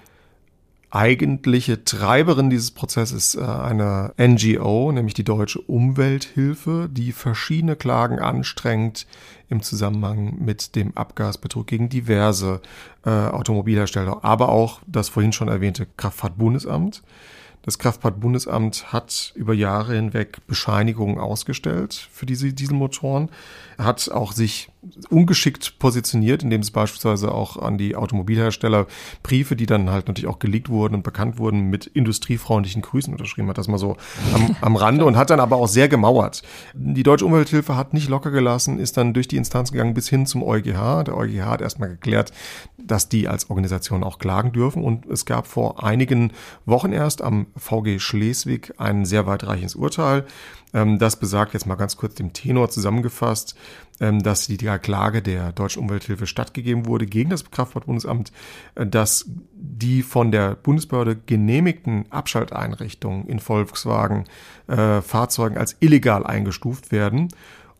eigentliche 0.90 1.84
Treiberin 1.84 2.50
dieses 2.50 2.72
Prozesses 2.72 3.34
ist 3.34 3.40
äh, 3.40 3.46
eine 3.46 4.12
NGO, 4.18 4.92
nämlich 4.92 5.14
die 5.14 5.24
Deutsche 5.24 5.62
Umwelthilfe, 5.62 6.90
die 6.92 7.12
verschiedene 7.12 7.74
Klagen 7.74 8.18
anstrengt 8.18 9.06
im 9.48 9.62
Zusammenhang 9.62 10.36
mit 10.44 10.76
dem 10.76 10.94
Abgasbetrug 10.94 11.66
gegen 11.66 11.88
diverse 11.88 12.60
äh, 13.06 13.08
Automobilhersteller, 13.08 14.22
aber 14.22 14.50
auch 14.50 14.82
das 14.86 15.08
vorhin 15.08 15.32
schon 15.32 15.48
erwähnte 15.48 15.86
Kraftfahrtbundesamt. 15.96 17.02
Das 17.62 17.78
Kraftfahrtbundesamt 17.78 18.92
hat 18.92 19.32
über 19.36 19.54
Jahre 19.54 19.94
hinweg 19.94 20.46
Bescheinigungen 20.46 21.18
ausgestellt 21.18 22.08
für 22.12 22.26
diese 22.26 22.52
Dieselmotoren, 22.52 23.30
hat 23.78 24.10
auch 24.10 24.32
sich 24.32 24.71
ungeschickt 25.10 25.78
positioniert, 25.78 26.42
indem 26.42 26.60
es 26.60 26.72
beispielsweise 26.72 27.32
auch 27.32 27.56
an 27.56 27.78
die 27.78 27.94
Automobilhersteller 27.94 28.86
Briefe, 29.22 29.54
die 29.54 29.66
dann 29.66 29.90
halt 29.90 30.08
natürlich 30.08 30.28
auch 30.28 30.40
geleakt 30.40 30.68
wurden 30.68 30.94
und 30.94 31.04
bekannt 31.04 31.38
wurden, 31.38 31.70
mit 31.70 31.86
industriefreundlichen 31.86 32.82
Grüßen 32.82 33.12
unterschrieben 33.12 33.48
hat, 33.48 33.58
das 33.58 33.68
mal 33.68 33.78
so 33.78 33.96
am, 34.34 34.56
am 34.60 34.76
Rande 34.76 35.04
und 35.04 35.16
hat 35.16 35.30
dann 35.30 35.38
aber 35.38 35.56
auch 35.56 35.68
sehr 35.68 35.88
gemauert. 35.88 36.42
Die 36.74 37.04
Deutsche 37.04 37.24
Umwelthilfe 37.24 37.76
hat 37.76 37.94
nicht 37.94 38.08
locker 38.08 38.32
gelassen, 38.32 38.80
ist 38.80 38.96
dann 38.96 39.14
durch 39.14 39.28
die 39.28 39.36
Instanz 39.36 39.70
gegangen 39.70 39.94
bis 39.94 40.08
hin 40.08 40.26
zum 40.26 40.42
EuGH. 40.42 41.04
Der 41.04 41.16
EuGH 41.16 41.46
hat 41.46 41.60
erstmal 41.60 41.90
geklärt, 41.90 42.32
dass 42.76 43.08
die 43.08 43.28
als 43.28 43.50
Organisation 43.50 44.02
auch 44.02 44.18
klagen 44.18 44.52
dürfen 44.52 44.82
und 44.82 45.06
es 45.06 45.26
gab 45.26 45.46
vor 45.46 45.84
einigen 45.84 46.32
Wochen 46.66 46.92
erst 46.92 47.22
am 47.22 47.46
VG 47.56 48.00
Schleswig 48.00 48.74
ein 48.78 49.04
sehr 49.04 49.26
weitreichendes 49.26 49.76
Urteil. 49.76 50.26
Ähm, 50.74 50.98
das 50.98 51.16
besagt 51.16 51.54
jetzt 51.54 51.66
mal 51.66 51.74
ganz 51.74 51.96
kurz 51.96 52.14
dem 52.14 52.32
Tenor 52.32 52.70
zusammengefasst, 52.70 53.56
ähm, 54.00 54.22
dass 54.22 54.46
die 54.46 54.56
Klage 54.56 55.22
der 55.22 55.52
Deutschen 55.52 55.82
Umwelthilfe 55.82 56.26
stattgegeben 56.26 56.86
wurde 56.86 57.06
gegen 57.06 57.30
das 57.30 57.50
Kraftfahrtbundesamt, 57.50 58.32
äh, 58.74 58.86
dass 58.86 59.26
die 59.54 60.02
von 60.02 60.32
der 60.32 60.54
Bundesbehörde 60.54 61.16
genehmigten 61.16 62.06
Abschalteinrichtungen 62.10 63.26
in 63.28 63.38
Volkswagen 63.38 64.24
äh, 64.66 65.00
Fahrzeugen 65.02 65.58
als 65.58 65.76
illegal 65.80 66.26
eingestuft 66.26 66.92
werden. 66.92 67.28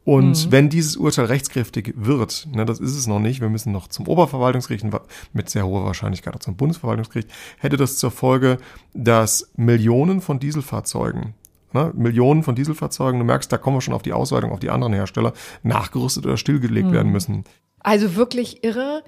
Und 0.04 0.46
mhm. 0.46 0.52
wenn 0.52 0.68
dieses 0.68 0.96
Urteil 0.96 1.26
rechtskräftig 1.26 1.94
wird, 1.96 2.48
ne, 2.52 2.64
das 2.64 2.80
ist 2.80 2.96
es 2.96 3.06
noch 3.06 3.20
nicht, 3.20 3.40
wir 3.40 3.48
müssen 3.48 3.72
noch 3.72 3.86
zum 3.86 4.08
Oberverwaltungsgericht, 4.08 4.84
mit 5.32 5.48
sehr 5.48 5.64
hoher 5.64 5.84
Wahrscheinlichkeit 5.84 6.34
auch 6.34 6.40
zum 6.40 6.56
Bundesverwaltungsgericht, 6.56 7.30
hätte 7.58 7.76
das 7.76 7.98
zur 7.98 8.10
Folge, 8.10 8.58
dass 8.94 9.50
Millionen 9.56 10.20
von 10.20 10.40
Dieselfahrzeugen 10.40 11.34
ne, 11.74 11.92
Millionen 11.94 12.42
von 12.42 12.54
Dieselfahrzeugen, 12.54 13.18
du 13.18 13.24
merkst, 13.24 13.52
da 13.52 13.58
kommen 13.58 13.76
wir 13.76 13.80
schon 13.80 13.94
auf 13.94 14.02
die 14.02 14.12
Ausweitung 14.12 14.52
auf 14.52 14.60
die 14.60 14.70
anderen 14.70 14.92
Hersteller, 14.92 15.32
nachgerüstet 15.62 16.26
oder 16.26 16.36
stillgelegt 16.36 16.88
mhm. 16.88 16.92
werden 16.92 17.12
müssen. 17.12 17.44
Also 17.80 18.14
wirklich 18.14 18.64
irre. 18.64 19.02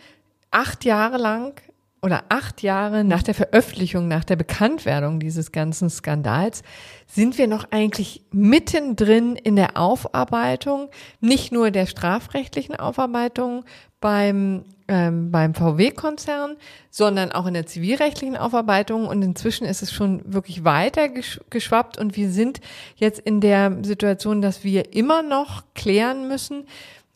Acht 0.51 0.85
Jahre 0.85 1.19
lang 1.19 1.61
oder 2.05 2.25
acht 2.29 2.63
Jahre 2.63 3.03
nach 3.03 3.23
der 3.23 3.35
Veröffentlichung, 3.35 4.09
nach 4.09 4.25
der 4.25 4.37
Bekanntwerdung 4.37 5.21
dieses 5.21 5.53
ganzen 5.53 5.89
Skandals, 5.89 6.63
sind 7.07 7.39
wir 7.39 7.47
noch 7.47 7.65
eigentlich 7.71 8.23
mittendrin 8.31 9.37
in 9.37 9.57
der 9.57 9.79
Aufarbeitung, 9.79 10.91
nicht 11.21 11.51
nur 11.51 11.71
der 11.71 11.87
strafrechtlichen 11.87 12.77
Aufarbeitung 12.77 13.65
beim, 14.01 14.65
ähm, 14.89 15.31
beim 15.31 15.55
VW-Konzern, 15.55 16.57
sondern 16.91 17.33
auch 17.33 17.47
in 17.47 17.55
der 17.55 17.67
zivilrechtlichen 17.67 18.37
Aufarbeitung. 18.37 19.07
Und 19.07 19.23
inzwischen 19.23 19.65
ist 19.65 19.83
es 19.83 19.93
schon 19.93 20.21
wirklich 20.33 20.65
weiter 20.65 21.09
geschwappt 21.51 21.99
und 21.99 22.17
wir 22.17 22.31
sind 22.31 22.61
jetzt 22.97 23.21
in 23.21 23.41
der 23.41 23.79
Situation, 23.83 24.43
dass 24.43 24.65
wir 24.65 24.95
immer 24.95 25.23
noch 25.23 25.65
klären 25.75 26.29
müssen, 26.29 26.67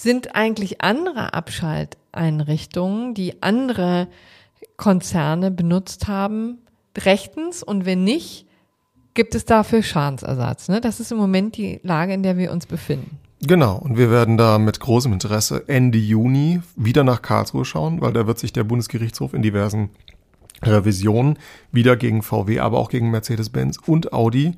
sind 0.01 0.35
eigentlich 0.35 0.81
andere 0.81 1.35
Abschalteinrichtungen, 1.35 3.15
die 3.15 3.43
andere 3.43 4.09
Konzerne 4.77 5.51
benutzt 5.51 6.07
haben, 6.07 6.59
rechtens 6.97 7.63
und 7.63 7.85
wenn 7.85 8.05
nicht, 8.05 8.47
gibt 9.15 9.35
es 9.35 9.45
dafür 9.45 9.83
Schadensersatz. 9.83 10.69
Ne? 10.69 10.81
Das 10.81 11.01
ist 11.01 11.11
im 11.11 11.19
Moment 11.19 11.57
die 11.57 11.81
Lage, 11.83 12.13
in 12.13 12.23
der 12.23 12.37
wir 12.37 12.53
uns 12.53 12.67
befinden. 12.67 13.19
Genau, 13.41 13.77
und 13.77 13.97
wir 13.97 14.11
werden 14.11 14.37
da 14.37 14.59
mit 14.59 14.81
großem 14.81 15.13
Interesse 15.13 15.69
Ende 15.69 15.99
Juni 15.99 16.61
wieder 16.75 17.05
nach 17.05 17.23
Karlsruhe 17.23 17.65
schauen, 17.65 18.01
weil 18.01 18.13
da 18.13 18.27
wird 18.27 18.39
sich 18.39 18.53
der 18.53 18.65
Bundesgerichtshof 18.65 19.33
in 19.33 19.43
diversen 19.43 19.91
Revisionen 20.63 21.39
wieder 21.71 21.97
gegen 21.97 22.23
VW, 22.23 22.59
aber 22.59 22.79
auch 22.79 22.91
gegen 22.91 23.11
Mercedes-Benz 23.11 23.79
und 23.87 24.13
Audi 24.13 24.55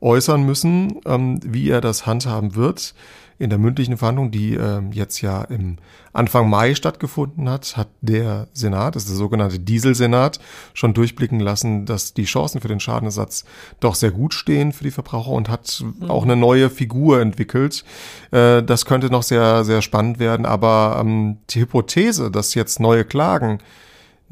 äußern 0.00 0.44
müssen, 0.44 1.00
ähm, 1.04 1.40
wie 1.44 1.68
er 1.68 1.82
das 1.82 2.06
handhaben 2.06 2.54
wird 2.54 2.94
in 3.38 3.50
der 3.50 3.58
mündlichen 3.58 3.96
Verhandlung, 3.96 4.30
die 4.30 4.54
äh, 4.54 4.82
jetzt 4.92 5.20
ja 5.20 5.42
im 5.44 5.78
Anfang 6.12 6.48
Mai 6.48 6.74
stattgefunden 6.74 7.48
hat, 7.48 7.76
hat 7.76 7.88
der 8.00 8.48
Senat, 8.52 8.96
das 8.96 9.04
ist 9.04 9.10
der 9.10 9.16
sogenannte 9.16 9.58
Dieselsenat, 9.58 10.40
schon 10.74 10.94
durchblicken 10.94 11.40
lassen, 11.40 11.86
dass 11.86 12.14
die 12.14 12.24
Chancen 12.24 12.60
für 12.60 12.68
den 12.68 12.80
Schadenersatz 12.80 13.44
doch 13.80 13.94
sehr 13.94 14.10
gut 14.10 14.34
stehen 14.34 14.72
für 14.72 14.84
die 14.84 14.90
Verbraucher 14.90 15.30
und 15.32 15.48
hat 15.48 15.82
mhm. 15.82 16.10
auch 16.10 16.24
eine 16.24 16.36
neue 16.36 16.70
Figur 16.70 17.20
entwickelt. 17.20 17.84
Äh, 18.30 18.62
das 18.62 18.84
könnte 18.84 19.10
noch 19.10 19.22
sehr, 19.22 19.64
sehr 19.64 19.82
spannend 19.82 20.18
werden, 20.18 20.46
aber 20.46 20.98
ähm, 21.00 21.38
die 21.50 21.60
Hypothese, 21.60 22.30
dass 22.30 22.54
jetzt 22.54 22.80
neue 22.80 23.04
Klagen 23.04 23.58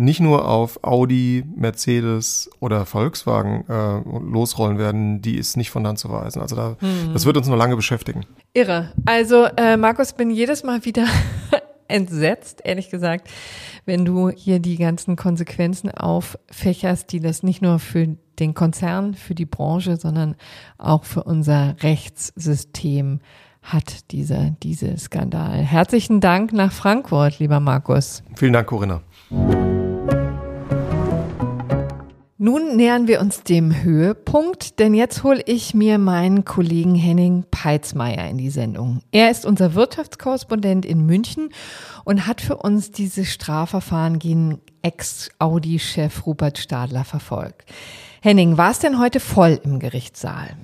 nicht 0.00 0.20
nur 0.20 0.48
auf 0.48 0.82
Audi, 0.82 1.44
Mercedes 1.56 2.50
oder 2.58 2.86
Volkswagen 2.86 3.64
äh, 3.68 4.00
losrollen 4.18 4.78
werden, 4.78 5.20
die 5.20 5.36
ist 5.36 5.58
nicht 5.58 5.70
von 5.70 5.86
Hand 5.86 5.98
zu 5.98 6.10
weisen. 6.10 6.40
Also 6.40 6.56
da, 6.56 6.76
hm. 6.80 7.12
das 7.12 7.26
wird 7.26 7.36
uns 7.36 7.48
noch 7.48 7.56
lange 7.56 7.76
beschäftigen. 7.76 8.24
Irre. 8.54 8.92
Also 9.04 9.44
äh, 9.58 9.76
Markus, 9.76 10.14
bin 10.14 10.30
jedes 10.30 10.64
Mal 10.64 10.86
wieder 10.86 11.04
entsetzt, 11.88 12.62
ehrlich 12.64 12.88
gesagt, 12.88 13.28
wenn 13.84 14.06
du 14.06 14.30
hier 14.30 14.58
die 14.58 14.78
ganzen 14.78 15.16
Konsequenzen 15.16 15.90
auffächerst, 15.90 17.12
die 17.12 17.20
das 17.20 17.42
nicht 17.42 17.60
nur 17.60 17.78
für 17.78 18.16
den 18.38 18.54
Konzern, 18.54 19.12
für 19.12 19.34
die 19.34 19.44
Branche, 19.44 19.98
sondern 19.98 20.34
auch 20.78 21.04
für 21.04 21.24
unser 21.24 21.76
Rechtssystem 21.82 23.20
hat, 23.60 24.10
dieser, 24.12 24.52
diese 24.62 24.96
Skandal. 24.96 25.58
Herzlichen 25.58 26.20
Dank 26.22 26.54
nach 26.54 26.72
Frankfurt, 26.72 27.38
lieber 27.38 27.60
Markus. 27.60 28.22
Vielen 28.34 28.54
Dank, 28.54 28.66
Corinna. 28.68 29.02
Nun 32.42 32.74
nähern 32.74 33.07
wir 33.07 33.20
uns 33.20 33.42
dem 33.42 33.83
Höhepunkt, 33.83 34.79
denn 34.79 34.94
jetzt 34.94 35.24
hole 35.24 35.42
ich 35.44 35.74
mir 35.74 35.98
meinen 35.98 36.46
Kollegen 36.46 36.94
Henning 36.94 37.44
Peitzmeier 37.50 38.31
in 38.31 38.38
die 38.38 38.48
Sendung. 38.48 39.03
Er 39.12 39.31
ist 39.31 39.44
unser 39.44 39.74
Wirtschaftskorrespondent 39.74 40.87
in 40.87 41.05
München 41.05 41.50
und 42.05 42.26
hat 42.26 42.40
für 42.40 42.57
uns 42.57 42.92
dieses 42.92 43.31
Strafverfahren 43.31 44.18
gegen 44.18 44.59
Ex-Audi-Chef 44.81 46.24
Rupert 46.24 46.57
Stadler 46.57 47.05
verfolgt. 47.05 47.66
Henning, 48.22 48.57
war 48.57 48.70
es 48.70 48.79
denn 48.79 48.98
heute 48.98 49.20
voll 49.20 49.61
im 49.62 49.79
Gerichtssaal? 49.79 50.57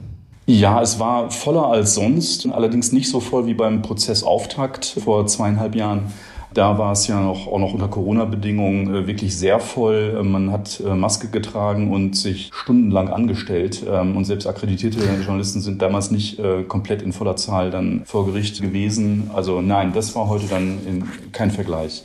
Ja, 0.46 0.80
es 0.80 0.98
war 0.98 1.30
voller 1.30 1.66
als 1.66 1.94
sonst, 1.94 2.46
allerdings 2.46 2.92
nicht 2.92 3.10
so 3.10 3.20
voll 3.20 3.44
wie 3.44 3.52
beim 3.52 3.82
Prozessauftakt 3.82 4.96
vor 5.04 5.26
zweieinhalb 5.26 5.74
Jahren. 5.74 6.10
Da 6.56 6.78
war 6.78 6.92
es 6.92 7.06
ja 7.06 7.20
noch, 7.20 7.48
auch 7.48 7.58
noch 7.58 7.74
unter 7.74 7.88
Corona-Bedingungen 7.88 8.94
äh, 8.94 9.06
wirklich 9.06 9.36
sehr 9.36 9.60
voll. 9.60 10.16
Äh, 10.18 10.22
man 10.22 10.50
hat 10.50 10.80
äh, 10.80 10.94
Maske 10.94 11.28
getragen 11.28 11.92
und 11.92 12.16
sich 12.16 12.50
stundenlang 12.50 13.10
angestellt. 13.10 13.84
Ähm, 13.86 14.16
und 14.16 14.24
selbst 14.24 14.46
akkreditierte 14.46 15.00
Journalisten 15.22 15.60
sind 15.60 15.82
damals 15.82 16.10
nicht 16.10 16.40
komplett 16.68 17.02
in 17.02 17.12
voller 17.12 17.36
Zahl 17.36 17.70
dann 17.70 18.02
vor 18.06 18.24
Gericht 18.24 18.62
gewesen. 18.62 19.30
Also 19.34 19.60
nein, 19.60 19.92
das 19.92 20.14
war 20.14 20.28
heute 20.28 20.46
dann 20.46 20.78
in, 20.86 21.04
kein 21.32 21.50
Vergleich. 21.50 22.04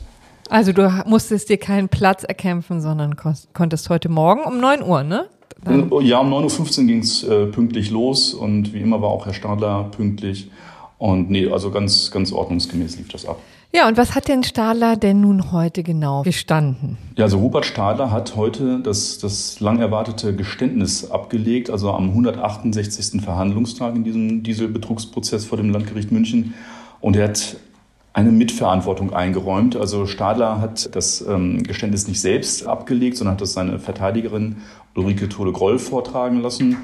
Also 0.50 0.72
du 0.72 0.86
musstest 1.06 1.48
dir 1.48 1.56
keinen 1.56 1.88
Platz 1.88 2.22
erkämpfen, 2.22 2.82
sondern 2.82 3.16
konntest 3.54 3.88
heute 3.88 4.10
Morgen 4.10 4.42
um 4.42 4.60
9 4.60 4.82
Uhr, 4.82 5.02
ne? 5.02 5.26
Dann 5.64 5.90
ja, 6.02 6.18
um 6.18 6.32
9.15 6.32 6.80
Uhr 6.80 6.86
ging 6.86 6.98
es 6.98 7.24
äh, 7.24 7.46
pünktlich 7.46 7.90
los 7.90 8.34
und 8.34 8.74
wie 8.74 8.80
immer 8.80 9.00
war 9.00 9.08
auch 9.08 9.24
Herr 9.24 9.34
Stadler 9.34 9.88
pünktlich. 9.96 10.50
Und 10.98 11.30
nee, 11.30 11.50
also 11.50 11.70
ganz, 11.70 12.10
ganz 12.10 12.32
ordnungsgemäß 12.32 12.98
lief 12.98 13.08
das 13.08 13.26
ab. 13.26 13.38
Ja, 13.74 13.88
und 13.88 13.96
was 13.96 14.14
hat 14.14 14.28
denn 14.28 14.42
Stadler 14.42 14.96
denn 14.96 15.22
nun 15.22 15.50
heute 15.50 15.82
genau 15.82 16.22
gestanden? 16.24 16.98
Ja, 17.16 17.24
also 17.24 17.38
Rupert 17.38 17.64
Stadler 17.64 18.10
hat 18.10 18.36
heute 18.36 18.80
das, 18.80 19.18
das 19.18 19.60
lang 19.60 19.78
erwartete 19.80 20.36
Geständnis 20.36 21.10
abgelegt, 21.10 21.70
also 21.70 21.90
am 21.90 22.10
168. 22.10 23.22
Verhandlungstag 23.22 23.96
in 23.96 24.04
diesem 24.04 24.42
Dieselbetrugsprozess 24.42 25.46
vor 25.46 25.56
dem 25.56 25.70
Landgericht 25.70 26.12
München. 26.12 26.52
Und 27.00 27.16
er 27.16 27.28
hat 27.28 27.56
eine 28.12 28.30
Mitverantwortung 28.30 29.14
eingeräumt. 29.14 29.74
Also 29.74 30.04
Stadler 30.04 30.60
hat 30.60 30.94
das 30.94 31.24
ähm, 31.26 31.62
Geständnis 31.62 32.06
nicht 32.06 32.20
selbst 32.20 32.66
abgelegt, 32.66 33.16
sondern 33.16 33.36
hat 33.36 33.40
das 33.40 33.54
seine 33.54 33.78
Verteidigerin 33.78 34.56
Ulrike 34.94 35.30
Tode-Groll 35.30 35.78
vortragen 35.78 36.42
lassen. 36.42 36.76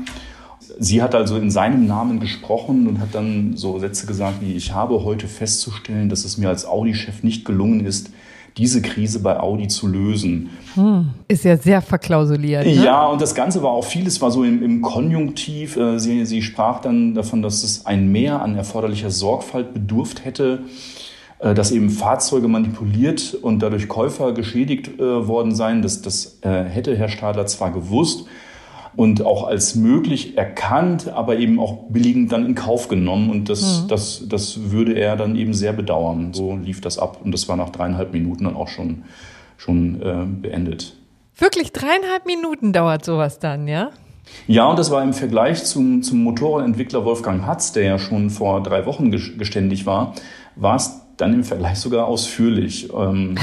Sie 0.61 1.03
hat 1.03 1.15
also 1.15 1.37
in 1.37 1.51
seinem 1.51 1.87
Namen 1.87 2.21
gesprochen 2.21 2.87
und 2.89 3.01
hat 3.01 3.15
dann 3.15 3.57
so 3.57 3.79
Sätze 3.79 4.07
gesagt 4.07 4.41
wie, 4.41 4.55
ich 4.55 4.73
habe 4.73 5.05
heute 5.05 5.29
festzustellen, 5.29 6.09
dass 6.09 6.25
es 6.25 6.37
mir 6.37 6.49
als 6.49 6.67
Audi-Chef 6.67 7.23
nicht 7.23 7.45
gelungen 7.45 7.85
ist, 7.85 8.11
diese 8.57 8.83
Krise 8.83 9.21
bei 9.21 9.39
Audi 9.39 9.69
zu 9.69 9.87
lösen. 9.87 10.51
Hm, 10.75 11.11
ist 11.29 11.45
ja 11.45 11.57
sehr 11.57 11.81
verklausuliert. 11.81 12.67
Ne? 12.67 12.73
Ja, 12.73 13.07
und 13.07 13.21
das 13.21 13.35
Ganze 13.35 13.63
war 13.63 13.71
auch 13.71 13.85
vieles 13.85 14.21
war 14.21 14.33
so 14.33 14.43
im, 14.43 14.63
im 14.63 14.83
Konjunktiv. 14.83 15.77
Äh, 15.77 15.99
sie, 15.99 16.27
sie 16.27 16.43
sprach 16.43 16.81
dann 16.81 17.15
davon, 17.15 17.41
dass 17.41 17.63
es 17.63 17.87
ein 17.87 18.11
Mehr 18.11 18.43
an 18.43 18.57
erforderlicher 18.57 19.11
Sorgfalt 19.11 19.73
bedurft 19.73 20.25
hätte 20.25 20.63
äh, 21.39 21.55
dass 21.55 21.71
eben 21.71 21.89
Fahrzeuge 21.89 22.49
manipuliert 22.49 23.35
und 23.41 23.61
dadurch 23.61 23.87
Käufer 23.87 24.33
geschädigt 24.33 24.99
äh, 24.99 25.29
worden 25.29 25.55
seien. 25.55 25.83
Das, 25.83 26.03
das 26.03 26.39
hätte 26.43 26.97
Herr 26.97 27.09
Stadler 27.09 27.47
zwar 27.47 27.71
gewusst 27.71 28.27
und 28.99 29.25
auch 29.25 29.47
als 29.47 29.77
möglich 29.77 30.37
erkannt, 30.37 31.09
aber 31.09 31.39
eben 31.39 31.61
auch 31.61 31.85
billigend 31.89 32.33
dann 32.33 32.45
in 32.45 32.57
Kauf 32.57 32.89
genommen. 32.89 33.31
Und 33.31 33.49
das, 33.49 33.83
mhm. 33.83 33.89
das, 33.89 34.25
das 34.29 34.73
würde 34.73 34.95
er 34.95 35.15
dann 35.15 35.37
eben 35.37 35.55
sehr 35.55 35.73
bedauern. 35.73 36.35
So 36.35 36.57
lief 36.57 36.81
das 36.81 36.99
ab 36.99 37.21
und 37.23 37.31
das 37.31 37.49
war 37.49 37.57
nach 37.57 37.71
dreieinhalb 37.71 38.13
Minuten 38.13 38.43
dann 38.43 38.57
auch 38.57 38.67
schon, 38.67 39.05
schon 39.57 40.03
äh, 40.03 40.27
beendet. 40.27 40.97
Wirklich 41.37 41.71
dreieinhalb 41.71 42.27
Minuten 42.27 42.73
dauert 42.73 43.05
sowas 43.05 43.39
dann, 43.39 43.69
ja? 43.69 43.91
Ja, 44.49 44.67
und 44.67 44.81
das 44.81 44.91
war 44.91 45.01
im 45.05 45.13
Vergleich 45.13 45.63
zum, 45.63 46.03
zum 46.03 46.25
Motorradentwickler 46.25 47.05
Wolfgang 47.05 47.47
Hatz, 47.47 47.71
der 47.71 47.85
ja 47.85 47.99
schon 48.01 48.31
vor 48.31 48.65
drei 48.65 48.85
Wochen 48.85 49.13
geständig 49.13 49.87
war, 49.87 50.15
war 50.57 50.75
es 50.75 51.03
dann 51.17 51.35
im 51.35 51.45
Vergleich 51.45 51.79
sogar 51.79 52.09
ausführlich. 52.09 52.89
Ähm. 52.93 53.37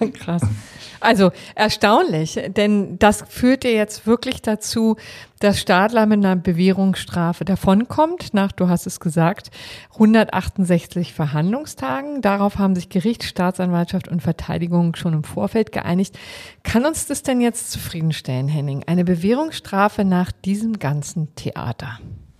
Krass. 0.14 0.40
Also 1.00 1.30
erstaunlich, 1.54 2.40
denn 2.56 2.98
das 2.98 3.24
führt 3.28 3.64
ja 3.64 3.70
jetzt 3.70 4.06
wirklich 4.06 4.42
dazu, 4.42 4.96
dass 5.38 5.60
Stadler 5.60 6.06
mit 6.06 6.24
einer 6.24 6.36
Bewährungsstrafe 6.36 7.44
davonkommt, 7.44 8.34
nach, 8.34 8.52
du 8.52 8.68
hast 8.68 8.86
es 8.86 8.98
gesagt, 8.98 9.50
168 9.94 11.12
Verhandlungstagen. 11.12 12.22
Darauf 12.22 12.58
haben 12.58 12.74
sich 12.74 12.88
Gericht, 12.88 13.22
Staatsanwaltschaft 13.22 14.08
und 14.08 14.20
Verteidigung 14.20 14.96
schon 14.96 15.12
im 15.12 15.24
Vorfeld 15.24 15.70
geeinigt. 15.70 16.18
Kann 16.64 16.84
uns 16.84 17.06
das 17.06 17.22
denn 17.22 17.40
jetzt 17.40 17.70
zufriedenstellen, 17.70 18.48
Henning? 18.48 18.82
Eine 18.86 19.04
Bewährungsstrafe 19.04 20.04
nach 20.04 20.32
diesem 20.32 20.78
ganzen 20.78 21.34
Theater? 21.36 21.98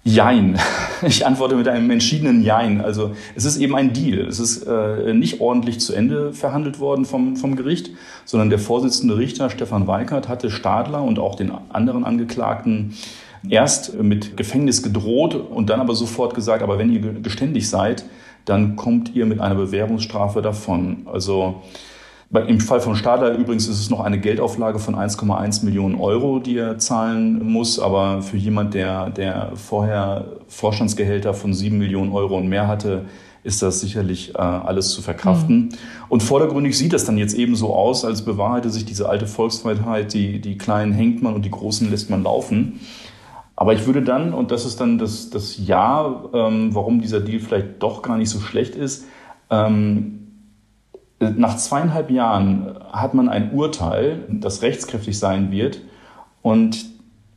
Jein. 0.08 0.58
Ich 1.06 1.24
antworte 1.24 1.54
mit 1.54 1.68
einem 1.68 1.88
entschiedenen 1.92 2.42
Jein. 2.42 2.80
Also 2.80 3.12
es 3.36 3.44
ist 3.44 3.58
eben 3.58 3.76
ein 3.76 3.92
Deal. 3.92 4.18
Es 4.26 4.40
ist 4.40 4.64
äh, 4.64 5.14
nicht 5.14 5.40
ordentlich 5.40 5.78
zu 5.78 5.92
Ende 5.92 6.32
verhandelt 6.32 6.80
worden 6.80 7.04
vom, 7.04 7.36
vom 7.36 7.54
Gericht, 7.54 7.90
sondern 8.24 8.50
der 8.50 8.58
Vorsitzende 8.58 9.16
Richter 9.16 9.48
Stefan 9.48 9.86
Weikert 9.86 10.28
hatte 10.28 10.50
Stadler 10.50 11.04
und 11.04 11.20
auch 11.20 11.36
den 11.36 11.52
anderen 11.68 12.02
Angeklagten 12.02 12.94
erst 13.48 13.94
mit 13.94 14.36
Gefängnis 14.36 14.82
gedroht 14.82 15.36
und 15.36 15.70
dann 15.70 15.80
aber 15.80 15.94
sofort 15.94 16.34
gesagt, 16.34 16.64
aber 16.64 16.80
wenn 16.80 16.90
ihr 16.90 17.00
geständig 17.22 17.70
seid, 17.70 18.04
dann 18.44 18.74
kommt 18.74 19.14
ihr 19.14 19.24
mit 19.24 19.40
einer 19.40 19.54
Bewährungsstrafe 19.54 20.42
davon. 20.42 21.06
Also 21.06 21.62
im 22.30 22.60
Fall 22.60 22.80
von 22.80 22.94
Stadler 22.94 23.36
übrigens 23.36 23.68
ist 23.68 23.80
es 23.80 23.88
noch 23.88 24.00
eine 24.00 24.20
Geldauflage 24.20 24.78
von 24.78 24.94
1,1 24.94 25.64
Millionen 25.64 25.94
Euro, 25.94 26.40
die 26.40 26.58
er 26.58 26.78
zahlen 26.78 27.42
muss. 27.50 27.78
Aber 27.78 28.20
für 28.20 28.36
jemand, 28.36 28.74
der, 28.74 29.10
der 29.10 29.52
vorher 29.54 30.26
Vorstandsgehälter 30.46 31.32
von 31.32 31.54
7 31.54 31.78
Millionen 31.78 32.12
Euro 32.12 32.36
und 32.36 32.48
mehr 32.48 32.68
hatte, 32.68 33.06
ist 33.44 33.62
das 33.62 33.80
sicherlich 33.80 34.34
äh, 34.34 34.38
alles 34.38 34.90
zu 34.90 35.00
verkraften. 35.00 35.56
Mhm. 35.56 35.68
Und 36.10 36.22
vordergründig 36.22 36.76
sieht 36.76 36.92
das 36.92 37.06
dann 37.06 37.16
jetzt 37.16 37.34
eben 37.34 37.56
so 37.56 37.74
aus, 37.74 38.04
als 38.04 38.22
bewahrheite 38.22 38.68
sich 38.68 38.84
diese 38.84 39.08
alte 39.08 39.26
Volksfreiheit, 39.26 40.12
die, 40.12 40.40
die 40.40 40.58
Kleinen 40.58 40.92
hängt 40.92 41.22
man 41.22 41.34
und 41.34 41.46
die 41.46 41.50
Großen 41.50 41.90
lässt 41.90 42.10
man 42.10 42.24
laufen. 42.24 42.80
Aber 43.56 43.72
ich 43.72 43.86
würde 43.86 44.02
dann, 44.02 44.34
und 44.34 44.50
das 44.50 44.66
ist 44.66 44.80
dann 44.80 44.98
das, 44.98 45.30
das 45.30 45.56
Ja, 45.58 46.24
ähm, 46.34 46.74
warum 46.74 47.00
dieser 47.00 47.20
Deal 47.20 47.40
vielleicht 47.40 47.82
doch 47.82 48.02
gar 48.02 48.18
nicht 48.18 48.28
so 48.28 48.38
schlecht 48.38 48.74
ist, 48.74 49.06
ähm, 49.50 50.27
nach 51.20 51.56
zweieinhalb 51.56 52.10
Jahren 52.10 52.76
hat 52.92 53.14
man 53.14 53.28
ein 53.28 53.52
Urteil, 53.52 54.24
das 54.28 54.62
rechtskräftig 54.62 55.18
sein 55.18 55.50
wird. 55.50 55.80
Und 56.42 56.86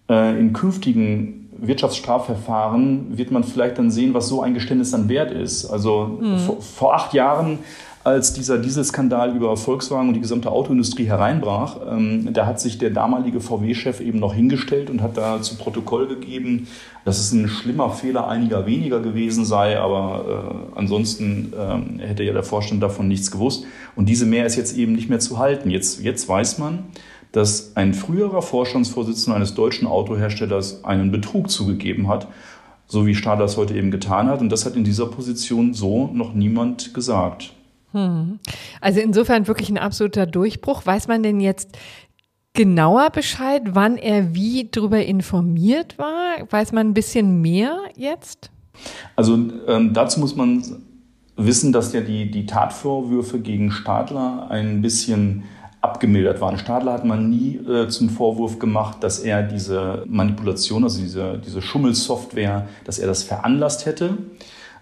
äh, 0.09 0.39
in 0.39 0.53
künftigen 0.53 1.49
Wirtschaftsstrafverfahren 1.57 3.17
wird 3.17 3.31
man 3.31 3.43
vielleicht 3.43 3.77
dann 3.77 3.91
sehen, 3.91 4.13
was 4.13 4.27
so 4.27 4.41
ein 4.41 4.53
Geständnis 4.53 4.91
dann 4.91 5.09
wert 5.09 5.31
ist. 5.31 5.65
Also 5.65 6.19
mhm. 6.21 6.37
vor, 6.37 6.61
vor, 6.61 6.95
acht 6.95 7.13
Jahren 7.13 7.59
als 8.03 8.33
dieser 8.33 8.57
Dieselskandal 8.57 9.35
über 9.35 9.55
Volkswagen 9.55 10.07
und 10.07 10.15
die 10.15 10.21
gesamte 10.21 10.51
Autoindustrie 10.51 11.05
hereinbrach, 11.05 11.77
ähm, 11.87 12.33
da 12.33 12.47
hat 12.47 12.59
sich 12.59 12.79
der 12.79 12.89
damalige 12.89 13.39
VW-Chef 13.39 13.99
eben 14.01 14.19
noch 14.19 14.33
hingestellt 14.33 14.89
und 14.89 15.01
hat 15.01 15.17
da 15.17 15.41
zu 15.41 15.55
Protokoll 15.55 16.07
gegeben, 16.07 16.67
dass 17.05 17.19
es 17.19 17.31
ein 17.31 17.47
schlimmer 17.47 17.91
Fehler 17.91 18.27
einiger 18.27 18.65
weniger 18.65 19.01
gewesen 19.01 19.45
sei, 19.45 19.79
aber 19.79 20.71
äh, 20.75 20.79
ansonsten 20.79 21.53
äh, 21.53 22.03
hätte 22.07 22.23
ja 22.23 22.33
der 22.33 22.43
Vorstand 22.43 22.81
davon 22.81 23.07
nichts 23.07 23.29
gewusst. 23.29 23.65
Und 23.95 24.09
diese 24.09 24.25
Mehr 24.25 24.45
ist 24.47 24.55
jetzt 24.55 24.75
eben 24.75 24.93
nicht 24.93 25.09
mehr 25.09 25.19
zu 25.19 25.37
halten. 25.37 25.69
Jetzt, 25.69 26.01
jetzt 26.01 26.27
weiß 26.27 26.57
man, 26.57 26.85
dass 27.31 27.75
ein 27.75 27.93
früherer 27.93 28.41
Vorstandsvorsitzender 28.41 29.35
eines 29.35 29.53
deutschen 29.53 29.87
Autoherstellers 29.87 30.83
einen 30.83 31.11
Betrug 31.11 31.51
zugegeben 31.51 32.07
hat, 32.07 32.27
so 32.87 33.05
wie 33.05 33.15
Stadler 33.15 33.45
es 33.45 33.57
heute 33.57 33.75
eben 33.75 33.91
getan 33.91 34.27
hat. 34.27 34.41
Und 34.41 34.51
das 34.51 34.65
hat 34.65 34.75
in 34.75 34.83
dieser 34.83 35.05
Position 35.05 35.75
so 35.75 36.09
noch 36.13 36.33
niemand 36.33 36.95
gesagt. 36.95 37.53
Hm. 37.91 38.39
Also 38.79 38.99
insofern 38.99 39.47
wirklich 39.47 39.69
ein 39.69 39.77
absoluter 39.77 40.25
Durchbruch. 40.25 40.85
Weiß 40.85 41.07
man 41.07 41.23
denn 41.23 41.39
jetzt 41.39 41.77
genauer 42.53 43.09
Bescheid, 43.09 43.61
wann 43.71 43.97
er 43.97 44.33
wie 44.33 44.69
darüber 44.71 45.03
informiert 45.03 45.97
war? 45.97 46.35
Weiß 46.49 46.71
man 46.71 46.87
ein 46.87 46.93
bisschen 46.93 47.41
mehr 47.41 47.77
jetzt? 47.95 48.51
Also 49.15 49.37
ähm, 49.67 49.93
dazu 49.93 50.19
muss 50.19 50.35
man 50.35 50.63
wissen, 51.35 51.71
dass 51.71 51.93
ja 51.93 52.01
die, 52.01 52.29
die 52.29 52.45
Tatvorwürfe 52.45 53.39
gegen 53.39 53.71
Stadler 53.71 54.47
ein 54.49 54.81
bisschen 54.81 55.43
abgemildert 55.81 56.41
waren. 56.41 56.57
Stadler 56.57 56.93
hat 56.93 57.05
man 57.05 57.29
nie 57.29 57.55
äh, 57.55 57.87
zum 57.87 58.09
Vorwurf 58.09 58.59
gemacht, 58.59 58.97
dass 59.01 59.19
er 59.19 59.41
diese 59.41 60.03
Manipulation, 60.07 60.83
also 60.83 61.01
diese, 61.01 61.41
diese 61.43 61.61
Schummelsoftware, 61.61 62.67
dass 62.85 62.99
er 62.99 63.07
das 63.07 63.23
veranlasst 63.23 63.85
hätte 63.85 64.17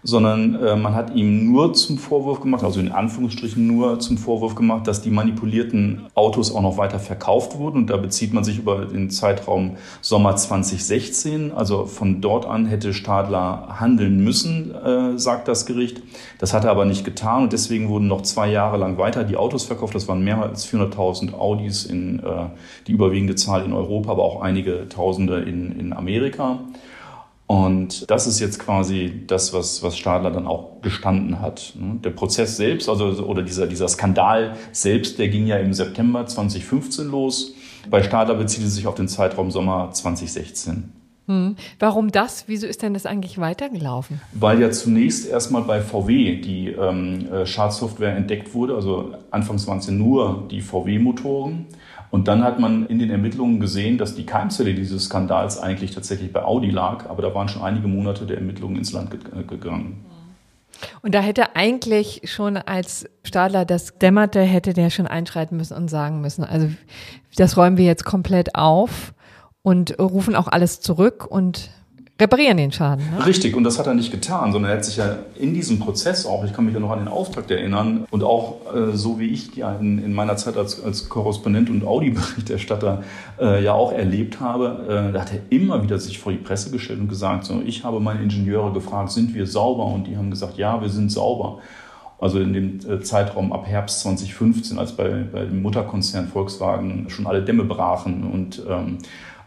sondern 0.03 0.55
äh, 0.55 0.75
man 0.75 0.95
hat 0.95 1.15
ihm 1.15 1.51
nur 1.51 1.73
zum 1.73 1.97
Vorwurf 1.97 2.39
gemacht, 2.39 2.63
also 2.63 2.79
in 2.79 2.91
Anführungsstrichen 2.91 3.65
nur 3.65 3.99
zum 3.99 4.17
Vorwurf 4.17 4.55
gemacht, 4.55 4.87
dass 4.87 5.01
die 5.01 5.09
manipulierten 5.09 6.07
Autos 6.15 6.53
auch 6.53 6.61
noch 6.61 6.77
weiter 6.77 6.99
verkauft 6.99 7.57
wurden. 7.57 7.77
Und 7.77 7.89
da 7.89 7.97
bezieht 7.97 8.33
man 8.33 8.43
sich 8.43 8.59
über 8.59 8.85
den 8.85 9.09
Zeitraum 9.09 9.77
Sommer 10.01 10.35
2016. 10.35 11.51
Also 11.51 11.85
von 11.85 12.21
dort 12.21 12.45
an 12.45 12.65
hätte 12.65 12.93
Stadler 12.93 13.79
handeln 13.79 14.23
müssen, 14.23 14.73
äh, 14.73 15.17
sagt 15.17 15.47
das 15.47 15.65
Gericht. 15.65 16.01
Das 16.37 16.53
hat 16.53 16.63
er 16.63 16.71
aber 16.71 16.85
nicht 16.85 17.03
getan 17.03 17.43
und 17.43 17.53
deswegen 17.53 17.89
wurden 17.89 18.07
noch 18.07 18.21
zwei 18.21 18.49
Jahre 18.49 18.77
lang 18.77 18.97
weiter 18.97 19.23
die 19.23 19.37
Autos 19.37 19.65
verkauft. 19.65 19.95
Das 19.95 20.07
waren 20.07 20.23
mehr 20.23 20.41
als 20.41 20.71
400.000 20.71 21.33
Audis 21.33 21.85
in 21.85 22.19
äh, 22.19 22.47
die 22.87 22.93
überwiegende 22.93 23.35
Zahl 23.35 23.65
in 23.65 23.73
Europa, 23.73 24.11
aber 24.11 24.23
auch 24.23 24.41
einige 24.41 24.87
Tausende 24.87 25.41
in, 25.41 25.77
in 25.77 25.93
Amerika. 25.93 26.59
Und 27.49 28.11
das 28.11 28.27
ist 28.27 28.39
jetzt 28.39 28.59
quasi 28.59 29.23
das, 29.25 29.53
was, 29.53 29.81
was 29.81 29.97
Stadler 29.97 30.29
dann 30.29 30.45
auch 30.45 30.81
gestanden 30.83 31.41
hat. 31.41 31.73
Der 31.75 32.11
Prozess 32.11 32.57
selbst, 32.57 32.87
also 32.87 33.05
oder 33.25 33.41
dieser, 33.41 33.65
dieser 33.65 33.87
Skandal 33.87 34.55
selbst, 34.71 35.17
der 35.17 35.29
ging 35.29 35.47
ja 35.47 35.57
im 35.57 35.73
September 35.73 36.27
2015 36.27 37.07
los. 37.07 37.55
Bei 37.89 38.03
Stadler 38.03 38.35
bezieht 38.35 38.63
es 38.63 38.75
sich 38.75 38.85
auf 38.85 38.93
den 38.93 39.07
Zeitraum 39.07 39.49
Sommer 39.49 39.89
2016. 39.91 40.93
Hm. 41.29 41.57
Warum 41.77 42.11
das? 42.11 42.45
Wieso 42.47 42.65
ist 42.65 42.81
denn 42.81 42.95
das 42.95 43.05
eigentlich 43.05 43.37
weitergelaufen? 43.37 44.19
Weil 44.33 44.59
ja 44.59 44.71
zunächst 44.71 45.29
erstmal 45.29 45.61
bei 45.61 45.79
VW 45.79 46.37
die 46.41 46.69
ähm, 46.69 47.31
äh, 47.31 47.45
Schadsoftware 47.45 48.15
entdeckt 48.15 48.55
wurde. 48.55 48.73
Also 48.73 49.13
anfangs 49.29 49.67
waren 49.67 49.77
es 49.77 49.85
ja 49.85 49.93
nur 49.93 50.47
die 50.49 50.61
VW-Motoren. 50.61 51.67
Und 52.09 52.27
dann 52.27 52.43
hat 52.43 52.59
man 52.59 52.87
in 52.87 52.97
den 52.97 53.11
Ermittlungen 53.11 53.59
gesehen, 53.59 53.99
dass 53.99 54.15
die 54.15 54.25
Keimzelle 54.25 54.73
dieses 54.73 55.05
Skandals 55.05 55.59
eigentlich 55.59 55.91
tatsächlich 55.91 56.33
bei 56.33 56.43
Audi 56.43 56.71
lag, 56.71 57.07
aber 57.07 57.21
da 57.21 57.35
waren 57.35 57.47
schon 57.47 57.61
einige 57.61 57.87
Monate 57.87 58.25
der 58.25 58.37
Ermittlungen 58.37 58.77
ins 58.77 58.91
Land 58.91 59.11
gegangen. 59.47 60.03
Und 61.03 61.13
da 61.13 61.19
hätte 61.19 61.55
eigentlich 61.55 62.21
schon 62.23 62.57
als 62.57 63.07
Stadler 63.23 63.65
das 63.65 63.99
dämmerte, 63.99 64.41
hätte 64.41 64.73
der 64.73 64.89
schon 64.89 65.05
einschreiten 65.05 65.57
müssen 65.57 65.77
und 65.77 65.89
sagen 65.89 66.21
müssen, 66.21 66.43
also 66.43 66.71
das 67.35 67.57
räumen 67.57 67.77
wir 67.77 67.85
jetzt 67.85 68.05
komplett 68.05 68.55
auf 68.55 69.13
und 69.61 69.99
rufen 69.99 70.35
auch 70.35 70.47
alles 70.47 70.81
zurück 70.81 71.27
und 71.29 71.71
reparieren 72.19 72.57
den 72.57 72.71
Schaden. 72.71 73.05
Ne? 73.17 73.25
Richtig, 73.25 73.55
und 73.55 73.63
das 73.63 73.79
hat 73.79 73.87
er 73.87 73.93
nicht 73.93 74.11
getan, 74.11 74.51
sondern 74.51 74.71
er 74.71 74.77
hat 74.77 74.85
sich 74.85 74.97
ja 74.97 75.19
in 75.35 75.53
diesem 75.53 75.79
Prozess 75.79 76.25
auch, 76.25 76.43
ich 76.43 76.51
kann 76.51 76.65
mich 76.65 76.73
ja 76.73 76.79
noch 76.79 76.91
an 76.91 76.99
den 76.99 77.07
Auftakt 77.07 77.49
erinnern, 77.49 78.05
und 78.11 78.23
auch 78.23 78.57
äh, 78.73 78.95
so 78.95 79.19
wie 79.19 79.27
ich 79.27 79.55
ja 79.55 79.73
in, 79.75 80.03
in, 80.03 80.13
meiner 80.13 80.35
Zeit 80.35 80.57
als, 80.57 80.83
als 80.83 81.07
Korrespondent 81.07 81.69
und 81.69 81.85
Audi-Berichterstatter 81.85 83.03
äh, 83.39 83.63
ja 83.63 83.73
auch 83.73 83.93
erlebt 83.93 84.41
habe, 84.41 85.07
äh, 85.09 85.13
da 85.13 85.21
hat 85.21 85.31
er 85.31 85.39
immer 85.49 85.81
wieder 85.81 85.97
sich 85.97 86.19
vor 86.19 86.33
die 86.33 86.39
Presse 86.39 86.71
gestellt 86.71 86.99
und 86.99 87.07
gesagt, 87.07 87.45
so, 87.45 87.61
ich 87.65 87.85
habe 87.85 88.01
meine 88.01 88.21
Ingenieure 88.21 88.73
gefragt, 88.73 89.11
sind 89.11 89.33
wir 89.33 89.47
sauber? 89.47 89.85
Und 89.85 90.07
die 90.07 90.17
haben 90.17 90.29
gesagt, 90.29 90.57
ja, 90.57 90.81
wir 90.81 90.89
sind 90.89 91.11
sauber. 91.11 91.59
Also 92.19 92.41
in 92.41 92.51
dem 92.51 92.79
äh, 92.79 92.99
Zeitraum 92.99 93.53
ab 93.53 93.65
Herbst 93.65 94.01
2015, 94.01 94.77
als 94.77 94.91
bei, 94.91 95.07
bei 95.31 95.45
dem 95.45 95.61
Mutterkonzern 95.61 96.27
Volkswagen 96.27 97.09
schon 97.09 97.27
alle 97.27 97.41
Dämme 97.43 97.63
brachen 97.63 98.29
und 98.29 98.61
ähm, 98.69 98.97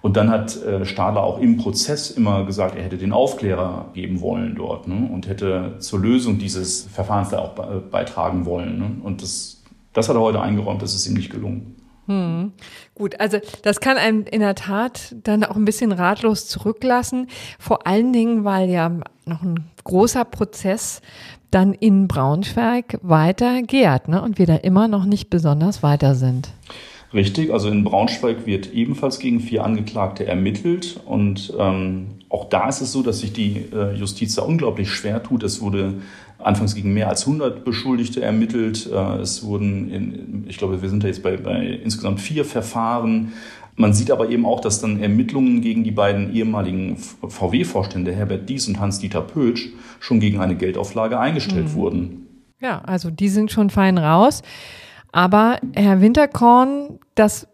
und 0.03 0.17
dann 0.17 0.31
hat 0.31 0.61
äh, 0.62 0.85
Stadler 0.85 1.23
auch 1.23 1.38
im 1.38 1.57
Prozess 1.57 2.11
immer 2.11 2.45
gesagt, 2.45 2.77
er 2.77 2.83
hätte 2.83 2.99
den 2.99 3.12
Aufklärer 3.12 3.91
geben 3.95 4.21
wollen 4.21 4.57
dort 4.57 4.88
ne? 4.88 5.09
und 5.12 5.29
hätte 5.29 5.77
zur 5.79 6.01
Lösung 6.01 6.38
dieses 6.38 6.83
Verfahrens 6.83 7.31
da 7.31 7.38
auch 7.38 7.55
beitragen 7.91 8.45
wollen. 8.45 8.79
Ne? 8.79 8.91
Und 9.03 9.23
das, 9.23 9.62
das 9.93 10.09
hat 10.09 10.17
er 10.17 10.21
heute 10.21 10.41
eingeräumt, 10.41 10.83
das 10.83 10.95
ist 10.95 11.07
ihm 11.07 11.15
nicht 11.15 11.31
gelungen. 11.31 11.77
Hm. 12.07 12.53
Gut, 12.97 13.21
also 13.21 13.38
das 13.62 13.79
kann 13.79 13.97
einem 13.97 14.25
in 14.25 14.41
der 14.41 14.57
Tat 14.57 15.15
dann 15.23 15.45
auch 15.45 15.55
ein 15.55 15.65
bisschen 15.65 15.93
ratlos 15.93 16.49
zurücklassen. 16.49 17.29
Vor 17.61 17.87
allen 17.87 18.12
Dingen, 18.12 18.45
weil 18.45 18.69
ja 18.71 18.91
noch 19.25 19.43
ein 19.43 19.71
großer 19.85 20.25
Prozess 20.25 21.01
dann 21.53 21.75
in 21.75 22.09
Braunschweig 22.09 22.99
weiter 23.03 23.62
gärt 23.62 24.09
ne? 24.09 24.21
und 24.21 24.38
wir 24.38 24.47
da 24.47 24.57
immer 24.57 24.88
noch 24.88 25.05
nicht 25.05 25.31
besonders 25.31 25.85
weiter 25.85 26.17
sind. 26.17 26.49
Richtig, 27.14 27.53
also 27.53 27.68
in 27.68 27.85
Braunschweig 27.85 28.46
wird 28.46 28.72
ebenfalls 28.72 29.18
gegen 29.18 29.40
vier 29.40 29.64
Angeklagte 29.64 30.27
ermittelt 30.27 30.98
und 31.05 31.53
ähm, 31.59 32.07
auch 32.31 32.48
da 32.48 32.68
ist 32.68 32.81
es 32.81 32.92
so, 32.92 33.03
dass 33.03 33.20
sich 33.20 33.35
die 33.35 33.66
äh, 33.75 33.94
Justiz 33.94 34.35
da 34.37 34.42
unglaublich 34.42 34.90
schwer 34.90 35.22
tut. 35.22 35.42
Es 35.42 35.61
wurde 35.61 35.94
anfangs 36.38 36.75
gegen 36.75 36.94
mehr 36.94 37.11
als 37.11 37.27
100 37.27 37.62
Beschuldigte 37.62 38.22
ermittelt. 38.22 38.88
Äh, 38.90 39.18
es 39.18 39.44
wurden, 39.44 39.90
in, 39.90 40.44
ich 40.48 40.57
glaube, 40.57 40.81
wir 40.81 40.88
sind 40.88 41.05
da 41.05 41.09
jetzt 41.09 41.22
bei, 41.22 41.37
bei 41.37 41.66
insgesamt 41.85 42.20
vier 42.20 42.46
Verfahren. 42.46 43.33
Man 43.77 43.92
sieht 43.92 44.11
aber 44.11 44.31
eben 44.31 44.46
auch, 44.46 44.61
dass 44.61 44.81
dann 44.81 45.03
Ermittlungen 45.03 45.61
gegen 45.61 45.85
die 45.85 45.90
beiden 45.90 46.35
ehemaligen 46.35 46.96
VW-Vorstände 46.96 48.12
Herbert 48.12 48.48
Dies 48.48 48.66
und 48.66 48.81
Hans-Dieter 48.81 49.20
Pötsch 49.20 49.68
schon 50.01 50.18
gegen 50.18 50.40
eine 50.40 50.57
Geldauflage 50.57 51.20
eingestellt 51.20 51.68
mhm. 51.68 51.75
wurden. 51.75 52.27
Ja, 52.61 52.81
also 52.81 53.11
die 53.11 53.29
sind 53.29 53.51
schon 53.51 53.68
fein 53.68 53.98
raus. 53.98 54.42
Aber 55.12 55.59
Herr 55.75 56.01
Winterkorn, 56.01 56.98
das 57.14 57.46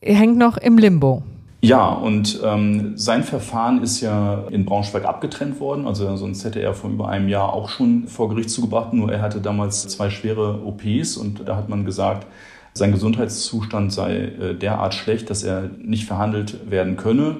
hängt 0.00 0.38
noch 0.38 0.56
im 0.56 0.78
Limbo. 0.78 1.22
Ja, 1.60 1.88
und 1.88 2.40
ähm, 2.44 2.92
sein 2.98 3.24
Verfahren 3.24 3.82
ist 3.82 4.02
ja 4.02 4.44
in 4.50 4.66
Braunschweig 4.66 5.06
abgetrennt 5.06 5.60
worden. 5.60 5.86
Also 5.86 6.14
sonst 6.16 6.44
hätte 6.44 6.60
er 6.60 6.74
vor 6.74 6.90
über 6.90 7.08
einem 7.08 7.28
Jahr 7.28 7.54
auch 7.54 7.70
schon 7.70 8.06
vor 8.06 8.28
Gericht 8.28 8.50
zugebracht. 8.50 8.92
Nur 8.92 9.10
er 9.10 9.22
hatte 9.22 9.40
damals 9.40 9.88
zwei 9.88 10.10
schwere 10.10 10.60
OPs 10.62 11.16
und 11.16 11.48
da 11.48 11.56
hat 11.56 11.70
man 11.70 11.86
gesagt, 11.86 12.26
sein 12.74 12.92
Gesundheitszustand 12.92 13.92
sei 13.92 14.16
äh, 14.16 14.54
derart 14.54 14.92
schlecht, 14.92 15.30
dass 15.30 15.42
er 15.42 15.70
nicht 15.78 16.04
verhandelt 16.04 16.70
werden 16.70 16.96
könne. 16.96 17.38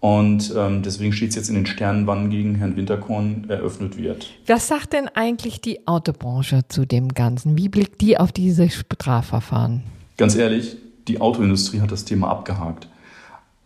Und 0.00 0.52
ähm, 0.56 0.82
deswegen 0.82 1.12
steht 1.12 1.30
es 1.30 1.36
jetzt 1.36 1.48
in 1.48 1.54
den 1.54 1.66
Sternen, 1.66 2.06
wann 2.06 2.30
gegen 2.30 2.56
Herrn 2.56 2.76
Winterkorn 2.76 3.46
eröffnet 3.48 3.96
wird. 3.96 4.28
Was 4.46 4.68
sagt 4.68 4.92
denn 4.92 5.08
eigentlich 5.08 5.60
die 5.60 5.86
Autobranche 5.86 6.60
zu 6.68 6.84
dem 6.84 7.08
Ganzen? 7.14 7.56
Wie 7.56 7.68
blickt 7.68 8.00
die 8.02 8.18
auf 8.18 8.30
diese 8.30 8.68
Strafverfahren? 8.68 9.82
Ganz 10.16 10.36
ehrlich, 10.36 10.76
die 11.08 11.20
Autoindustrie 11.20 11.80
hat 11.80 11.92
das 11.92 12.04
Thema 12.04 12.28
abgehakt. 12.28 12.88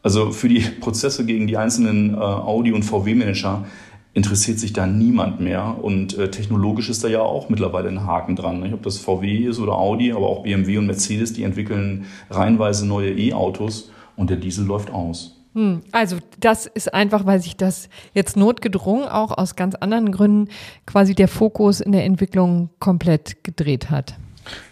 Also 0.02 0.30
für 0.30 0.48
die 0.48 0.60
Prozesse 0.60 1.26
gegen 1.26 1.46
die 1.46 1.56
einzelnen 1.56 2.14
äh, 2.14 2.18
Audi- 2.18 2.72
und 2.72 2.84
VW-Manager 2.84 3.66
interessiert 4.14 4.58
sich 4.58 4.72
da 4.72 4.86
niemand 4.86 5.40
mehr. 5.40 5.76
Und 5.82 6.16
äh, 6.16 6.30
technologisch 6.30 6.88
ist 6.88 7.04
da 7.04 7.08
ja 7.08 7.20
auch 7.20 7.48
mittlerweile 7.48 7.88
ein 7.88 8.06
Haken 8.06 8.36
dran. 8.36 8.60
Nicht? 8.60 8.72
Ob 8.72 8.82
das 8.82 8.98
VW 8.98 9.46
ist 9.46 9.58
oder 9.58 9.74
Audi, 9.74 10.12
aber 10.12 10.28
auch 10.28 10.42
BMW 10.42 10.78
und 10.78 10.86
Mercedes, 10.86 11.32
die 11.32 11.42
entwickeln 11.42 12.06
reihenweise 12.30 12.86
neue 12.86 13.12
E-Autos 13.12 13.90
und 14.16 14.30
der 14.30 14.36
Diesel 14.36 14.66
läuft 14.66 14.90
aus. 14.90 15.39
Hm, 15.54 15.82
also 15.90 16.16
das 16.38 16.66
ist 16.66 16.94
einfach, 16.94 17.26
weil 17.26 17.40
sich 17.40 17.56
das 17.56 17.88
jetzt 18.14 18.36
notgedrungen 18.36 19.08
auch 19.08 19.36
aus 19.36 19.56
ganz 19.56 19.74
anderen 19.74 20.12
Gründen 20.12 20.48
quasi 20.86 21.14
der 21.14 21.28
Fokus 21.28 21.80
in 21.80 21.92
der 21.92 22.04
Entwicklung 22.04 22.70
komplett 22.78 23.42
gedreht 23.42 23.90
hat. 23.90 24.14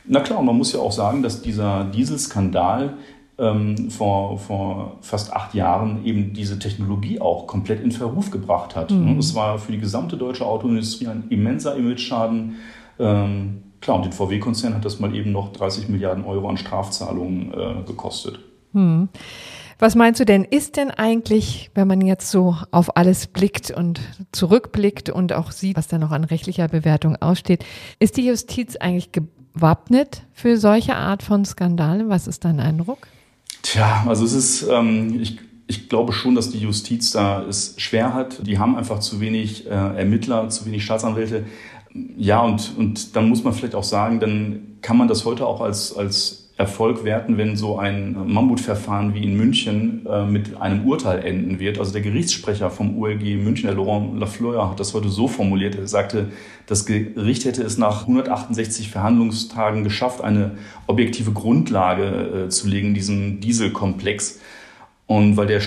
Na 0.06 0.20
klar, 0.20 0.38
und 0.38 0.46
man 0.46 0.56
muss 0.56 0.72
ja 0.72 0.80
auch 0.80 0.92
sagen, 0.92 1.22
dass 1.22 1.42
dieser 1.42 1.84
Dieselskandal 1.84 2.94
ähm, 3.38 3.90
vor, 3.90 4.38
vor 4.38 4.98
fast 5.00 5.32
acht 5.32 5.54
Jahren 5.54 6.04
eben 6.04 6.32
diese 6.32 6.58
Technologie 6.58 7.20
auch 7.20 7.46
komplett 7.46 7.82
in 7.82 7.92
Verruf 7.92 8.30
gebracht 8.30 8.74
hat. 8.74 8.90
Mhm. 8.90 9.18
Es 9.18 9.34
war 9.34 9.58
für 9.58 9.72
die 9.72 9.78
gesamte 9.78 10.16
deutsche 10.16 10.44
Autoindustrie 10.44 11.06
ein 11.06 11.24
immenser 11.28 11.76
Imageschaden. 11.76 12.56
Ähm, 12.98 13.62
klar, 13.80 13.96
und 13.96 14.04
den 14.04 14.12
VW-Konzern 14.12 14.74
hat 14.74 14.84
das 14.84 14.98
mal 14.98 15.14
eben 15.14 15.30
noch 15.32 15.52
30 15.52 15.88
Milliarden 15.88 16.24
Euro 16.24 16.48
an 16.48 16.56
Strafzahlungen 16.56 17.52
äh, 17.52 17.82
gekostet. 17.86 18.40
Mhm. 18.72 19.08
Was 19.80 19.94
meinst 19.94 20.18
du 20.18 20.24
denn, 20.24 20.42
ist 20.42 20.76
denn 20.76 20.90
eigentlich, 20.90 21.70
wenn 21.74 21.86
man 21.86 22.00
jetzt 22.00 22.30
so 22.30 22.56
auf 22.72 22.96
alles 22.96 23.28
blickt 23.28 23.70
und 23.70 24.00
zurückblickt 24.32 25.08
und 25.08 25.32
auch 25.32 25.52
sieht, 25.52 25.76
was 25.76 25.86
da 25.86 25.98
noch 25.98 26.10
an 26.10 26.24
rechtlicher 26.24 26.66
Bewertung 26.66 27.14
aussteht, 27.16 27.64
ist 28.00 28.16
die 28.16 28.26
Justiz 28.26 28.74
eigentlich 28.74 29.10
gewappnet 29.12 30.22
für 30.32 30.56
solche 30.56 30.96
Art 30.96 31.22
von 31.22 31.44
Skandalen? 31.44 32.08
Was 32.08 32.26
ist 32.26 32.44
dein 32.44 32.58
Eindruck? 32.58 33.06
Tja, 33.62 34.04
also 34.08 34.24
es 34.24 34.32
ist, 34.32 34.66
ähm, 34.68 35.20
ich, 35.20 35.38
ich 35.68 35.88
glaube 35.88 36.12
schon, 36.12 36.34
dass 36.34 36.50
die 36.50 36.58
Justiz 36.58 37.12
da 37.12 37.44
es 37.44 37.74
schwer 37.76 38.14
hat. 38.14 38.44
Die 38.44 38.58
haben 38.58 38.74
einfach 38.74 38.98
zu 38.98 39.20
wenig 39.20 39.66
äh, 39.66 39.70
Ermittler, 39.70 40.48
zu 40.48 40.66
wenig 40.66 40.84
Staatsanwälte. 40.84 41.46
Ja, 42.16 42.40
und, 42.40 42.76
und 42.76 43.14
dann 43.14 43.28
muss 43.28 43.44
man 43.44 43.52
vielleicht 43.52 43.76
auch 43.76 43.84
sagen, 43.84 44.18
dann 44.18 44.78
kann 44.82 44.96
man 44.96 45.06
das 45.06 45.24
heute 45.24 45.46
auch 45.46 45.60
als, 45.60 45.96
als 45.96 46.47
Erfolg 46.58 47.04
werten, 47.04 47.38
wenn 47.38 47.56
so 47.56 47.78
ein 47.78 48.16
Mammutverfahren 48.26 49.14
wie 49.14 49.22
in 49.22 49.36
München 49.36 50.04
äh, 50.06 50.26
mit 50.26 50.60
einem 50.60 50.84
Urteil 50.86 51.24
enden 51.24 51.60
wird. 51.60 51.78
Also 51.78 51.92
der 51.92 52.02
Gerichtssprecher 52.02 52.68
vom 52.68 52.98
ULG 52.98 53.36
München, 53.36 53.68
der 53.68 53.76
Laurent 53.76 54.18
Lafleur, 54.18 54.68
hat 54.68 54.80
das 54.80 54.92
heute 54.92 55.08
so 55.08 55.28
formuliert. 55.28 55.76
Er 55.76 55.86
sagte, 55.86 56.32
das 56.66 56.84
Gericht 56.84 57.44
hätte 57.44 57.62
es 57.62 57.78
nach 57.78 58.02
168 58.02 58.90
Verhandlungstagen 58.90 59.84
geschafft, 59.84 60.20
eine 60.20 60.58
objektive 60.88 61.30
Grundlage 61.30 62.46
äh, 62.46 62.48
zu 62.48 62.66
legen 62.66 62.88
in 62.88 62.94
diesem 62.94 63.40
Dieselkomplex. 63.40 64.40
Und 65.06 65.36
weil 65.36 65.46
der 65.46 65.60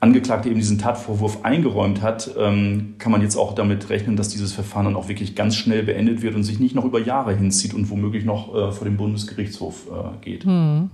Angeklagte 0.00 0.48
eben 0.48 0.60
diesen 0.60 0.78
Tatvorwurf 0.78 1.44
eingeräumt 1.44 2.02
hat, 2.02 2.30
ähm, 2.38 2.94
kann 2.98 3.10
man 3.10 3.20
jetzt 3.20 3.36
auch 3.36 3.54
damit 3.54 3.90
rechnen, 3.90 4.14
dass 4.14 4.28
dieses 4.28 4.52
Verfahren 4.52 4.84
dann 4.84 4.94
auch 4.96 5.08
wirklich 5.08 5.34
ganz 5.34 5.56
schnell 5.56 5.82
beendet 5.82 6.22
wird 6.22 6.36
und 6.36 6.44
sich 6.44 6.60
nicht 6.60 6.76
noch 6.76 6.84
über 6.84 7.00
Jahre 7.00 7.34
hinzieht 7.34 7.74
und 7.74 7.90
womöglich 7.90 8.24
noch 8.24 8.54
äh, 8.54 8.70
vor 8.70 8.84
dem 8.84 8.96
Bundesgerichtshof 8.96 9.88
äh, 9.88 10.24
geht. 10.24 10.44
Hm. 10.44 10.90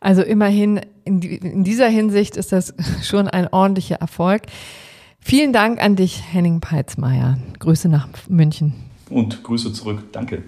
Also 0.00 0.22
immerhin 0.22 0.80
in, 1.04 1.20
in 1.20 1.64
dieser 1.64 1.88
Hinsicht 1.88 2.38
ist 2.38 2.52
das 2.52 2.72
schon 3.02 3.28
ein 3.28 3.48
ordentlicher 3.48 3.96
Erfolg. 3.96 4.42
Vielen 5.20 5.52
Dank 5.52 5.82
an 5.82 5.96
dich, 5.96 6.22
Henning 6.32 6.60
Peitzmeier. 6.60 7.36
Grüße 7.58 7.90
nach 7.90 8.08
München. 8.28 8.72
Und 9.10 9.42
Grüße 9.42 9.72
zurück. 9.72 10.04
Danke. 10.12 10.42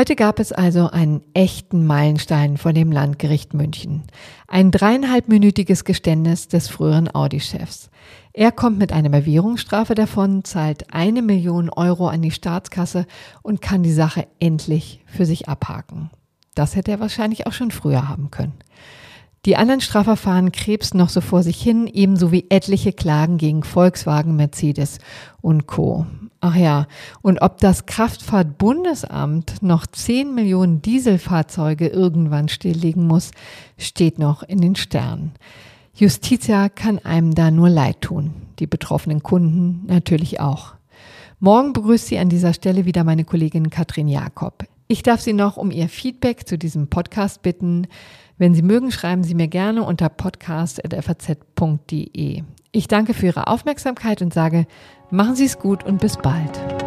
Heute 0.00 0.16
gab 0.16 0.40
es 0.40 0.50
also 0.50 0.88
einen 0.88 1.20
echten 1.34 1.86
Meilenstein 1.86 2.56
vor 2.56 2.72
dem 2.72 2.90
Landgericht 2.90 3.52
München. 3.52 4.04
Ein 4.48 4.70
dreieinhalbminütiges 4.70 5.84
Geständnis 5.84 6.48
des 6.48 6.68
früheren 6.68 7.14
Audi-Chefs. 7.14 7.90
Er 8.32 8.50
kommt 8.50 8.78
mit 8.78 8.94
einer 8.94 9.10
Bewährungsstrafe 9.10 9.94
davon, 9.94 10.42
zahlt 10.42 10.94
eine 10.94 11.20
Million 11.20 11.68
Euro 11.68 12.08
an 12.08 12.22
die 12.22 12.30
Staatskasse 12.30 13.04
und 13.42 13.60
kann 13.60 13.82
die 13.82 13.92
Sache 13.92 14.26
endlich 14.38 15.02
für 15.04 15.26
sich 15.26 15.50
abhaken. 15.50 16.08
Das 16.54 16.76
hätte 16.76 16.92
er 16.92 17.00
wahrscheinlich 17.00 17.46
auch 17.46 17.52
schon 17.52 17.70
früher 17.70 18.08
haben 18.08 18.30
können. 18.30 18.54
Die 19.44 19.56
anderen 19.56 19.82
Strafverfahren 19.82 20.50
krebsen 20.50 20.96
noch 20.96 21.10
so 21.10 21.20
vor 21.20 21.42
sich 21.42 21.60
hin, 21.60 21.86
ebenso 21.86 22.32
wie 22.32 22.46
etliche 22.48 22.94
Klagen 22.94 23.36
gegen 23.36 23.64
Volkswagen, 23.64 24.34
Mercedes 24.34 24.98
und 25.42 25.66
Co. 25.66 26.06
Ach 26.42 26.56
ja, 26.56 26.86
und 27.20 27.42
ob 27.42 27.58
das 27.58 27.84
Kraftfahrtbundesamt 27.84 29.62
noch 29.62 29.86
10 29.86 30.34
Millionen 30.34 30.80
Dieselfahrzeuge 30.80 31.88
irgendwann 31.88 32.48
stilllegen 32.48 33.06
muss, 33.06 33.32
steht 33.76 34.18
noch 34.18 34.42
in 34.42 34.62
den 34.62 34.74
Sternen. 34.74 35.32
Justitia 35.94 36.70
kann 36.70 36.98
einem 36.98 37.34
da 37.34 37.50
nur 37.50 37.68
leid 37.68 38.00
tun, 38.00 38.32
die 38.58 38.66
betroffenen 38.66 39.22
Kunden 39.22 39.84
natürlich 39.86 40.40
auch. 40.40 40.76
Morgen 41.40 41.74
begrüßt 41.74 42.06
sie 42.06 42.18
an 42.18 42.30
dieser 42.30 42.54
Stelle 42.54 42.86
wieder 42.86 43.04
meine 43.04 43.24
Kollegin 43.24 43.68
Katrin 43.68 44.08
Jakob. 44.08 44.64
Ich 44.88 45.02
darf 45.02 45.20
Sie 45.20 45.34
noch 45.34 45.56
um 45.56 45.70
Ihr 45.70 45.88
Feedback 45.88 46.48
zu 46.48 46.58
diesem 46.58 46.88
Podcast 46.88 47.42
bitten. 47.42 47.86
Wenn 48.38 48.54
Sie 48.54 48.62
mögen, 48.62 48.90
schreiben 48.90 49.22
Sie 49.22 49.34
mir 49.34 49.46
gerne 49.46 49.84
unter 49.84 50.08
podcast.faz.de. 50.08 52.42
Ich 52.72 52.88
danke 52.88 53.14
für 53.14 53.26
Ihre 53.26 53.46
Aufmerksamkeit 53.46 54.20
und 54.20 54.34
sage, 54.34 54.66
machen 55.10 55.36
Sie 55.36 55.44
es 55.44 55.58
gut 55.58 55.84
und 55.84 56.00
bis 56.00 56.16
bald. 56.16 56.79